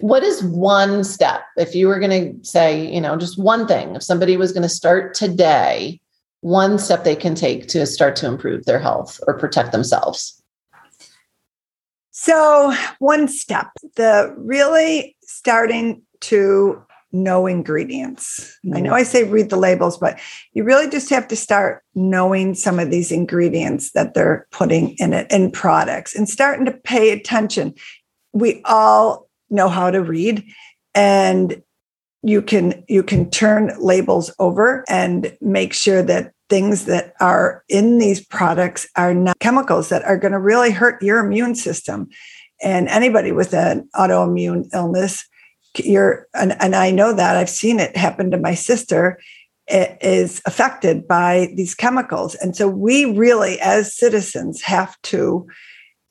what 0.00 0.22
is 0.22 0.44
one 0.44 1.02
step 1.02 1.42
if 1.56 1.74
you 1.74 1.86
were 1.88 2.00
going 2.00 2.10
to 2.10 2.44
say 2.44 2.92
you 2.92 3.00
know 3.00 3.16
just 3.16 3.38
one 3.38 3.66
thing 3.66 3.94
if 3.94 4.02
somebody 4.02 4.36
was 4.36 4.50
going 4.52 4.64
to 4.64 4.68
start 4.68 5.14
today 5.14 6.00
one 6.40 6.78
step 6.78 7.04
they 7.04 7.16
can 7.16 7.36
take 7.36 7.68
to 7.68 7.86
start 7.86 8.16
to 8.16 8.26
improve 8.26 8.64
their 8.64 8.80
health 8.80 9.20
or 9.28 9.38
protect 9.38 9.70
themselves 9.70 10.39
so, 12.22 12.74
one 12.98 13.28
step, 13.28 13.68
the 13.96 14.34
really 14.36 15.16
starting 15.22 16.02
to 16.20 16.84
know 17.12 17.46
ingredients. 17.46 18.58
Mm-hmm. 18.62 18.76
I 18.76 18.80
know 18.80 18.92
I 18.92 19.04
say 19.04 19.24
read 19.24 19.48
the 19.48 19.56
labels, 19.56 19.96
but 19.96 20.20
you 20.52 20.62
really 20.62 20.90
just 20.90 21.08
have 21.08 21.26
to 21.28 21.34
start 21.34 21.82
knowing 21.94 22.54
some 22.54 22.78
of 22.78 22.90
these 22.90 23.10
ingredients 23.10 23.92
that 23.92 24.12
they're 24.12 24.46
putting 24.50 24.96
in 24.98 25.14
it 25.14 25.32
in 25.32 25.50
products 25.50 26.14
and 26.14 26.28
starting 26.28 26.66
to 26.66 26.72
pay 26.72 27.08
attention. 27.08 27.72
We 28.34 28.60
all 28.66 29.30
know 29.48 29.70
how 29.70 29.90
to 29.90 30.02
read 30.02 30.44
and 30.94 31.62
you 32.22 32.42
can 32.42 32.84
you 32.86 33.02
can 33.02 33.30
turn 33.30 33.74
labels 33.80 34.30
over 34.38 34.84
and 34.90 35.34
make 35.40 35.72
sure 35.72 36.02
that 36.02 36.34
things 36.50 36.84
that 36.84 37.14
are 37.20 37.64
in 37.68 37.98
these 37.98 38.24
products 38.24 38.86
are 38.96 39.14
not 39.14 39.38
chemicals 39.38 39.88
that 39.88 40.04
are 40.04 40.18
going 40.18 40.32
to 40.32 40.38
really 40.38 40.70
hurt 40.70 41.02
your 41.02 41.24
immune 41.24 41.54
system. 41.54 42.08
And 42.62 42.88
anybody 42.88 43.32
with 43.32 43.54
an 43.54 43.88
autoimmune 43.94 44.68
illness, 44.74 45.24
you're, 45.78 46.26
and, 46.34 46.60
and 46.60 46.76
I 46.76 46.90
know 46.90 47.14
that 47.14 47.36
I've 47.36 47.48
seen 47.48 47.80
it 47.80 47.96
happen 47.96 48.30
to 48.32 48.36
my 48.36 48.54
sister, 48.54 49.18
is 49.72 50.42
affected 50.46 51.06
by 51.06 51.52
these 51.54 51.76
chemicals. 51.76 52.34
And 52.34 52.56
so 52.56 52.66
we 52.66 53.04
really, 53.04 53.60
as 53.60 53.94
citizens, 53.94 54.60
have 54.62 55.00
to 55.02 55.46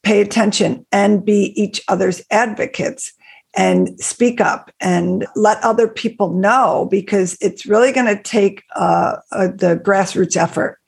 pay 0.02 0.22
attention 0.22 0.86
and 0.94 1.26
be 1.26 1.54
each 1.62 1.82
other's 1.90 2.24
advocates 2.32 3.12
and 3.56 4.00
speak 4.00 4.40
up 4.40 4.72
and 4.80 5.26
let 5.36 5.64
other 5.64 5.88
people 5.88 6.34
know 6.34 6.88
because 6.92 7.38
it's 7.42 7.66
really 7.66 7.92
going 7.92 8.06
to 8.06 8.22
take 8.22 8.64
uh, 8.76 9.18
uh, 9.32 9.48
the 9.48 9.82
grassroots 9.84 10.38
effort. 10.38 10.80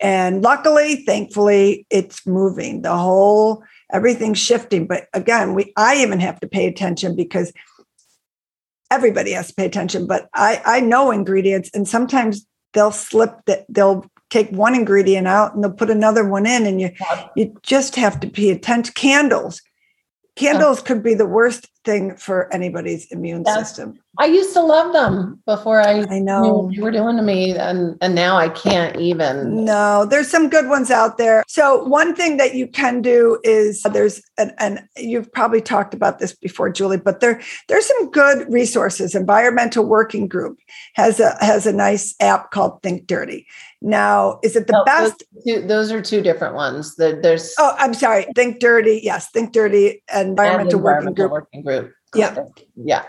And 0.00 0.42
luckily, 0.42 1.04
thankfully, 1.04 1.86
it's 1.90 2.26
moving. 2.26 2.82
The 2.82 2.96
whole 2.96 3.64
everything's 3.92 4.38
shifting. 4.38 4.86
But 4.86 5.08
again, 5.14 5.54
we 5.54 5.72
I 5.76 5.96
even 5.96 6.20
have 6.20 6.40
to 6.40 6.46
pay 6.46 6.66
attention 6.66 7.16
because 7.16 7.52
everybody 8.90 9.32
has 9.32 9.48
to 9.48 9.54
pay 9.54 9.66
attention. 9.66 10.06
But 10.06 10.28
I 10.34 10.60
I 10.64 10.80
know 10.80 11.10
ingredients, 11.10 11.70
and 11.74 11.88
sometimes 11.88 12.46
they'll 12.72 12.92
slip 12.92 13.36
that 13.46 13.66
they'll 13.68 14.04
take 14.30 14.50
one 14.50 14.74
ingredient 14.74 15.28
out 15.28 15.54
and 15.54 15.62
they'll 15.62 15.72
put 15.72 15.90
another 15.90 16.28
one 16.28 16.46
in, 16.46 16.66
and 16.66 16.80
you 16.80 16.90
you 17.36 17.54
just 17.62 17.96
have 17.96 18.20
to 18.20 18.28
pay 18.28 18.50
attention. 18.50 18.92
Candles 18.94 19.62
candles 20.36 20.82
could 20.82 21.02
be 21.02 21.14
the 21.14 21.26
worst 21.26 21.68
thing 21.84 22.16
for 22.16 22.52
anybody's 22.52 23.06
immune 23.12 23.44
system. 23.44 23.98
I 24.18 24.26
used 24.26 24.52
to 24.54 24.62
love 24.62 24.92
them 24.92 25.40
before 25.44 25.80
I, 25.80 26.04
I 26.08 26.18
know 26.20 26.70
you 26.70 26.82
were 26.82 26.92
doing 26.92 27.16
to 27.16 27.22
me, 27.22 27.56
and 27.56 27.98
and 28.00 28.14
now 28.14 28.36
I 28.36 28.48
can't 28.48 28.96
even. 29.00 29.64
No, 29.64 30.04
there's 30.04 30.30
some 30.30 30.48
good 30.48 30.68
ones 30.68 30.90
out 30.90 31.18
there. 31.18 31.42
So 31.48 31.82
one 31.84 32.14
thing 32.14 32.36
that 32.36 32.54
you 32.54 32.68
can 32.68 33.02
do 33.02 33.38
is 33.42 33.82
there's 33.82 34.22
an, 34.38 34.52
and 34.58 34.86
you've 34.96 35.32
probably 35.32 35.60
talked 35.60 35.94
about 35.94 36.20
this 36.20 36.32
before, 36.34 36.70
Julie, 36.70 36.96
but 36.96 37.20
there 37.20 37.40
there's 37.68 37.86
some 37.86 38.10
good 38.10 38.50
resources. 38.52 39.14
Environmental 39.14 39.84
Working 39.84 40.28
Group 40.28 40.58
has 40.94 41.18
a 41.18 41.36
has 41.40 41.66
a 41.66 41.72
nice 41.72 42.14
app 42.20 42.52
called 42.52 42.82
Think 42.82 43.06
Dirty. 43.06 43.46
Now, 43.86 44.40
is 44.42 44.56
it 44.56 44.66
the 44.66 44.72
no, 44.72 44.84
best? 44.84 45.22
Those, 45.32 45.44
two, 45.44 45.66
those, 45.66 45.92
are 45.92 46.00
two 46.00 46.22
different 46.22 46.54
ones. 46.54 46.96
The, 46.96 47.18
there's 47.22 47.54
oh, 47.58 47.74
I'm 47.78 47.92
sorry. 47.92 48.26
Think 48.34 48.58
Dirty, 48.58 49.00
yes, 49.02 49.28
Think 49.30 49.52
Dirty, 49.52 50.02
Environmental, 50.14 50.76
and 50.76 50.84
Working 50.84 51.14
Group. 51.14 51.30
Working 51.30 51.62
Group. 51.62 51.92
Yeah, 52.14 52.44
yeah 52.76 53.04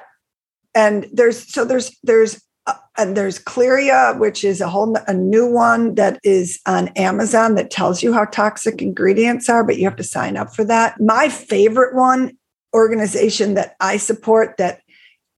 and 0.75 1.07
there's 1.11 1.51
so 1.51 1.65
there's 1.65 1.97
there's 2.03 2.43
uh, 2.67 2.73
and 2.97 3.15
there's 3.15 3.39
Clearya, 3.39 4.19
which 4.19 4.43
is 4.43 4.61
a 4.61 4.67
whole 4.67 4.95
a 5.07 5.13
new 5.13 5.49
one 5.49 5.95
that 5.95 6.19
is 6.23 6.59
on 6.67 6.89
Amazon 6.89 7.55
that 7.55 7.71
tells 7.71 8.03
you 8.03 8.13
how 8.13 8.25
toxic 8.25 8.81
ingredients 8.81 9.49
are, 9.49 9.63
but 9.63 9.77
you 9.77 9.85
have 9.85 9.95
to 9.95 10.03
sign 10.03 10.37
up 10.37 10.53
for 10.53 10.63
that. 10.65 10.99
My 10.99 11.29
favorite 11.29 11.95
one 11.95 12.37
organization 12.73 13.53
that 13.53 13.75
I 13.79 13.97
support 13.97 14.57
that 14.57 14.81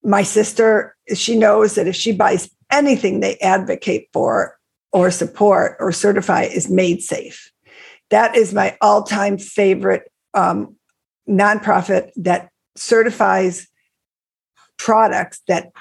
my 0.04 0.24
sister 0.24 0.96
she 1.14 1.38
knows 1.38 1.76
that 1.76 1.88
if 1.88 1.96
she 1.96 2.12
buys 2.12 2.50
anything 2.72 3.20
they 3.20 3.38
advocate 3.38 4.10
for 4.12 4.58
or 4.92 5.12
support 5.12 5.78
or 5.80 5.92
certify 5.92 6.44
is 6.44 6.70
made 6.70 7.02
safe. 7.02 7.52
That 8.10 8.36
is 8.36 8.54
my 8.54 8.78
all-time 8.82 9.38
favorite 9.38 10.12
um, 10.34 10.76
nonprofit 11.28 12.12
that 12.16 12.50
certifies 12.76 13.68
products 14.78 15.42
that 15.48 15.72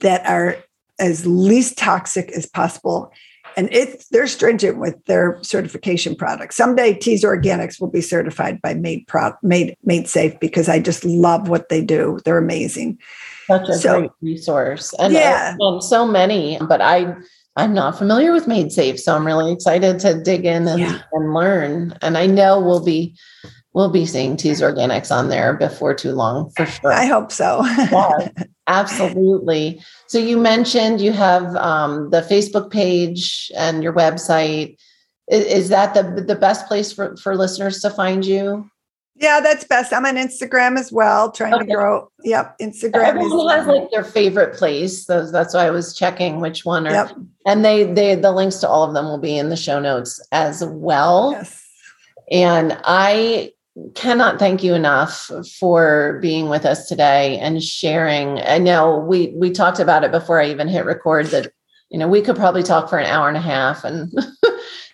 that 0.00 0.26
are 0.26 0.56
as 0.98 1.24
least 1.24 1.78
toxic 1.78 2.30
as 2.32 2.46
possible. 2.46 3.12
And 3.56 3.68
it's 3.72 4.06
they're 4.08 4.26
stringent 4.26 4.78
with 4.78 5.02
their 5.06 5.38
certification 5.42 6.14
products. 6.14 6.56
Someday 6.56 6.94
Tease 6.94 7.24
Organics 7.24 7.80
will 7.80 7.90
be 7.90 8.00
certified 8.00 8.60
by 8.62 8.74
Made 8.74 9.06
Pro, 9.08 9.32
Made 9.42 9.76
Made 9.82 10.08
Safe 10.08 10.38
because 10.38 10.68
I 10.68 10.78
just 10.78 11.04
love 11.04 11.48
what 11.48 11.68
they 11.68 11.82
do. 11.82 12.20
They're 12.24 12.38
amazing. 12.38 12.98
Such 13.46 13.68
a 13.68 13.74
so, 13.74 13.98
great 14.00 14.10
resource. 14.20 14.94
And 14.98 15.12
yeah. 15.12 15.56
and 15.58 15.82
so 15.82 16.06
many, 16.06 16.58
but 16.68 16.80
I 16.80 17.16
I'm 17.56 17.74
not 17.74 17.98
familiar 17.98 18.32
with 18.32 18.46
Made 18.46 18.72
Safe, 18.72 19.00
so 19.00 19.14
I'm 19.14 19.26
really 19.26 19.52
excited 19.52 19.98
to 20.00 20.22
dig 20.22 20.44
in 20.44 20.68
and, 20.68 20.80
yeah. 20.80 21.02
and 21.12 21.34
learn. 21.34 21.94
And 22.00 22.16
I 22.16 22.26
know 22.26 22.60
we'll 22.60 22.84
be 22.84 23.16
we'll 23.72 23.90
be 23.90 24.06
seeing 24.06 24.36
Tease 24.36 24.60
Organics 24.60 25.14
on 25.14 25.28
there 25.28 25.54
before 25.54 25.94
too 25.94 26.12
long 26.12 26.50
for 26.50 26.66
sure. 26.66 26.92
I 26.92 27.06
hope 27.06 27.32
so. 27.32 27.64
yeah, 27.64 28.28
absolutely. 28.66 29.82
So 30.08 30.18
you 30.18 30.38
mentioned 30.38 31.00
you 31.00 31.12
have 31.12 31.54
um, 31.56 32.10
the 32.10 32.22
Facebook 32.22 32.70
page 32.70 33.50
and 33.56 33.82
your 33.82 33.92
website. 33.92 34.76
Is, 35.28 35.44
is, 35.44 35.68
that 35.68 35.94
the 35.94 36.22
the 36.22 36.34
best 36.36 36.66
place 36.66 36.92
for 36.92 37.16
for 37.16 37.36
listeners 37.36 37.80
to 37.82 37.90
find 37.90 38.24
you? 38.24 38.68
Yeah, 39.20 39.40
that's 39.40 39.64
best. 39.64 39.92
I'm 39.92 40.06
on 40.06 40.16
Instagram 40.16 40.78
as 40.78 40.90
well, 40.90 41.30
trying 41.30 41.52
okay. 41.52 41.66
to 41.66 41.74
grow. 41.74 42.10
Yep, 42.24 42.58
Instagram. 42.58 43.04
Everyone 43.04 43.48
has 43.50 43.66
like 43.66 43.90
their 43.90 44.02
favorite 44.02 44.56
place. 44.56 45.04
So 45.04 45.30
that's 45.30 45.52
why 45.52 45.66
I 45.66 45.70
was 45.70 45.94
checking 45.94 46.40
which 46.40 46.64
one. 46.64 46.86
Are, 46.86 46.92
yep. 46.92 47.12
And 47.44 47.62
they 47.62 47.84
they 47.84 48.14
the 48.14 48.32
links 48.32 48.56
to 48.58 48.68
all 48.68 48.82
of 48.82 48.94
them 48.94 49.04
will 49.04 49.18
be 49.18 49.36
in 49.36 49.50
the 49.50 49.56
show 49.56 49.78
notes 49.78 50.26
as 50.32 50.64
well. 50.64 51.32
Yes. 51.32 51.66
And 52.30 52.80
I 52.84 53.52
cannot 53.94 54.38
thank 54.38 54.62
you 54.62 54.72
enough 54.72 55.30
for 55.58 56.18
being 56.22 56.48
with 56.48 56.64
us 56.64 56.88
today 56.88 57.38
and 57.40 57.62
sharing. 57.62 58.40
I 58.40 58.56
know 58.56 58.98
we 58.98 59.34
we 59.36 59.50
talked 59.50 59.80
about 59.80 60.02
it 60.02 60.12
before 60.12 60.40
I 60.40 60.48
even 60.48 60.66
hit 60.66 60.86
record 60.86 61.26
that 61.26 61.52
you 61.90 61.98
know 61.98 62.08
we 62.08 62.22
could 62.22 62.36
probably 62.36 62.62
talk 62.62 62.88
for 62.88 62.98
an 62.98 63.06
hour 63.06 63.28
and 63.28 63.36
a 63.36 63.40
half 63.40 63.84
and 63.84 64.10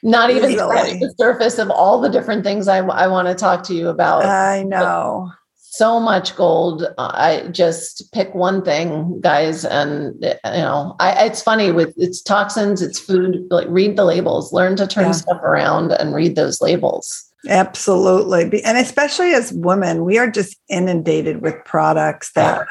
not 0.06 0.30
even 0.30 0.52
scratch 0.52 1.00
the 1.00 1.12
surface 1.18 1.58
of 1.58 1.68
all 1.68 2.00
the 2.00 2.08
different 2.08 2.44
things 2.44 2.68
I, 2.68 2.78
I 2.78 3.08
want 3.08 3.26
to 3.26 3.34
talk 3.34 3.64
to 3.64 3.74
you 3.74 3.88
about. 3.88 4.24
I 4.24 4.62
know. 4.62 5.32
So 5.56 6.00
much 6.00 6.36
gold. 6.36 6.86
I 6.96 7.48
just 7.50 8.10
pick 8.12 8.34
one 8.34 8.64
thing, 8.64 9.20
guys, 9.20 9.64
and 9.64 10.14
you 10.22 10.32
know, 10.42 10.94
I, 11.00 11.26
it's 11.26 11.42
funny 11.42 11.72
with 11.72 11.92
it's 11.98 12.22
toxins, 12.22 12.80
it's 12.80 12.98
food. 12.98 13.46
Like 13.50 13.66
read 13.68 13.96
the 13.96 14.04
labels, 14.04 14.52
learn 14.52 14.76
to 14.76 14.86
turn 14.86 15.06
yeah. 15.06 15.12
stuff 15.12 15.42
around, 15.42 15.92
and 15.92 16.14
read 16.14 16.36
those 16.36 16.62
labels. 16.62 17.30
Absolutely. 17.48 18.64
And 18.64 18.78
especially 18.78 19.32
as 19.32 19.52
women, 19.52 20.04
we 20.04 20.18
are 20.18 20.30
just 20.30 20.56
inundated 20.68 21.42
with 21.42 21.54
products 21.64 22.32
that 22.32 22.66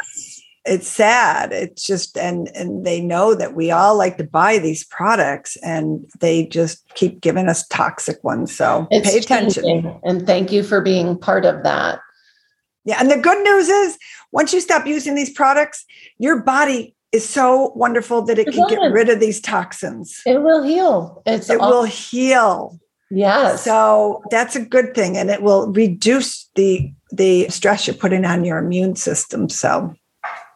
it's 0.65 0.87
sad. 0.87 1.51
It's 1.51 1.83
just 1.83 2.17
and 2.17 2.49
and 2.55 2.85
they 2.85 2.99
know 2.99 3.35
that 3.35 3.53
we 3.55 3.71
all 3.71 3.95
like 3.95 4.17
to 4.17 4.23
buy 4.23 4.57
these 4.57 4.83
products 4.83 5.57
and 5.57 6.05
they 6.19 6.47
just 6.47 6.83
keep 6.95 7.21
giving 7.21 7.47
us 7.47 7.67
toxic 7.67 8.23
ones. 8.23 8.55
So 8.55 8.87
it's 8.89 9.09
pay 9.09 9.19
attention. 9.19 9.63
Changing. 9.63 9.99
And 10.03 10.25
thank 10.25 10.51
you 10.51 10.63
for 10.63 10.81
being 10.81 11.17
part 11.17 11.45
of 11.45 11.63
that. 11.63 11.99
Yeah. 12.83 12.97
And 12.99 13.11
the 13.11 13.17
good 13.17 13.43
news 13.43 13.69
is 13.69 13.97
once 14.31 14.53
you 14.53 14.59
stop 14.59 14.87
using 14.87 15.15
these 15.15 15.29
products, 15.29 15.85
your 16.17 16.41
body 16.41 16.95
is 17.11 17.27
so 17.27 17.71
wonderful 17.75 18.23
that 18.23 18.39
it 18.39 18.51
can 18.51 18.67
get 18.67 18.91
rid 18.91 19.09
of 19.09 19.19
these 19.19 19.39
toxins. 19.39 20.21
It 20.25 20.41
will 20.41 20.63
heal. 20.63 21.21
It's 21.25 21.49
it 21.49 21.59
will 21.59 21.83
heal. 21.83 22.79
yeah 23.11 23.55
So 23.55 24.23
that's 24.31 24.55
a 24.55 24.65
good 24.65 24.95
thing 24.95 25.15
and 25.15 25.29
it 25.29 25.43
will 25.43 25.71
reduce 25.71 26.49
the 26.55 26.91
the 27.11 27.47
stress 27.49 27.87
you're 27.87 27.95
putting 27.95 28.25
on 28.25 28.43
your 28.43 28.57
immune 28.57 28.95
system. 28.95 29.47
So 29.47 29.95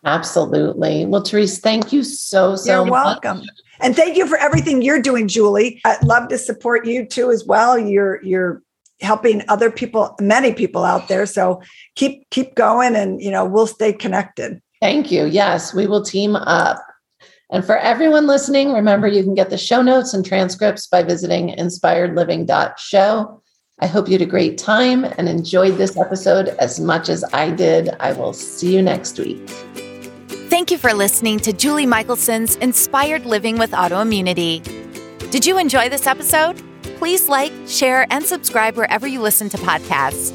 absolutely. 0.05 1.05
Well, 1.05 1.23
Therese, 1.23 1.59
thank 1.59 1.91
you 1.91 2.03
so 2.03 2.55
so 2.55 2.83
You're 2.83 2.91
welcome. 2.91 3.43
And 3.81 3.95
thank 3.95 4.17
you 4.17 4.27
for 4.27 4.37
everything 4.37 4.81
you're 4.81 5.01
doing, 5.01 5.27
Julie. 5.27 5.81
I'd 5.85 6.03
love 6.03 6.27
to 6.29 6.37
support 6.37 6.85
you 6.85 7.05
too 7.05 7.31
as 7.31 7.45
well. 7.45 7.77
You're 7.77 8.23
you're 8.23 8.61
helping 9.01 9.43
other 9.47 9.71
people, 9.71 10.15
many 10.19 10.53
people 10.53 10.83
out 10.83 11.07
there. 11.07 11.25
So 11.25 11.61
keep 11.95 12.29
keep 12.29 12.55
going 12.55 12.95
and 12.95 13.21
you 13.21 13.31
know, 13.31 13.45
we'll 13.45 13.67
stay 13.67 13.93
connected. 13.93 14.61
Thank 14.81 15.11
you. 15.11 15.25
Yes, 15.25 15.73
we 15.73 15.87
will 15.87 16.03
team 16.03 16.35
up. 16.35 16.83
And 17.51 17.65
for 17.65 17.77
everyone 17.77 18.27
listening, 18.27 18.73
remember 18.73 19.07
you 19.07 19.23
can 19.23 19.33
get 19.33 19.49
the 19.49 19.57
show 19.57 19.81
notes 19.81 20.13
and 20.13 20.25
transcripts 20.25 20.87
by 20.87 21.03
visiting 21.03 21.55
inspiredliving.show. 21.55 23.41
I 23.81 23.87
hope 23.87 24.07
you 24.07 24.13
had 24.13 24.21
a 24.21 24.25
great 24.25 24.57
time 24.57 25.05
and 25.05 25.27
enjoyed 25.27 25.77
this 25.77 25.97
episode 25.97 26.49
as 26.59 26.79
much 26.79 27.09
as 27.09 27.23
I 27.33 27.49
did. 27.49 27.89
I 27.99 28.11
will 28.11 28.33
see 28.33 28.75
you 28.75 28.81
next 28.81 29.17
week. 29.17 29.88
Thank 30.49 30.71
you 30.71 30.79
for 30.79 30.95
listening 30.95 31.39
to 31.41 31.53
Julie 31.53 31.85
Michelson's 31.85 32.55
Inspired 32.55 33.23
Living 33.23 33.59
with 33.59 33.69
Autoimmunity. 33.69 34.63
Did 35.29 35.45
you 35.45 35.59
enjoy 35.59 35.89
this 35.89 36.07
episode? 36.07 36.59
Please 36.97 37.29
like, 37.29 37.53
share, 37.67 38.07
and 38.09 38.25
subscribe 38.25 38.75
wherever 38.75 39.05
you 39.05 39.21
listen 39.21 39.47
to 39.49 39.57
podcasts. 39.57 40.33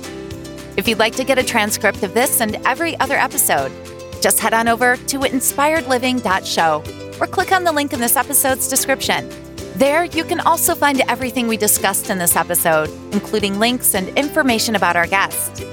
If 0.77 0.87
you'd 0.87 1.01
like 1.01 1.17
to 1.17 1.25
get 1.25 1.41
a 1.41 1.43
transcript 1.43 2.05
of 2.05 2.15
this 2.15 2.41
and 2.41 2.55
every 2.65 2.97
other 3.01 3.17
episode, 3.17 3.73
just 4.23 4.39
head 4.39 4.55
on 4.55 4.69
over 4.69 4.97
to 4.97 5.19
inspiredliving.show 5.19 6.85
or 7.21 7.27
click 7.27 7.51
on 7.51 7.65
the 7.65 7.73
link 7.73 7.93
in 7.93 7.99
this 7.99 8.17
episode's 8.17 8.69
description. 8.69 9.29
There, 9.75 10.05
you 10.05 10.23
can 10.23 10.39
also 10.39 10.77
find 10.77 11.01
everything 11.09 11.49
we 11.49 11.57
discussed 11.57 12.09
in 12.09 12.19
this 12.19 12.37
episode, 12.37 12.89
including 13.13 13.59
links 13.59 13.97
and 13.97 14.09
information 14.17 14.77
about 14.77 14.95
our 14.95 15.09
guest. 15.09 15.65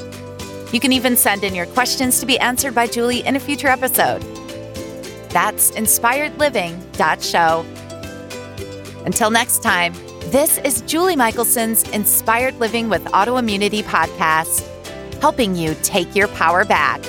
You 0.72 0.80
can 0.80 0.94
even 0.94 1.18
send 1.18 1.44
in 1.44 1.54
your 1.54 1.66
questions 1.68 2.20
to 2.22 2.26
be 2.26 2.40
answered 2.40 2.74
by 2.74 2.88
Julie 2.88 3.26
in 3.26 3.36
a 3.36 3.40
future 3.40 3.68
episode. 3.68 4.22
That's 5.30 5.72
inspiredliving.show. 5.72 7.66
Until 9.06 9.32
next 9.32 9.62
time, 9.64 9.94
this 10.32 10.60
is 10.60 10.82
Julie 10.82 11.16
Michelson's 11.16 11.84
Inspired 11.90 12.56
Living 12.60 12.88
with 12.88 13.04
Autoimmunity 13.06 13.84
podcast, 13.84 14.66
helping 15.20 15.56
you 15.56 15.76
take 15.84 16.16
your 16.16 16.30
power 16.30 16.64
back. 16.64 17.02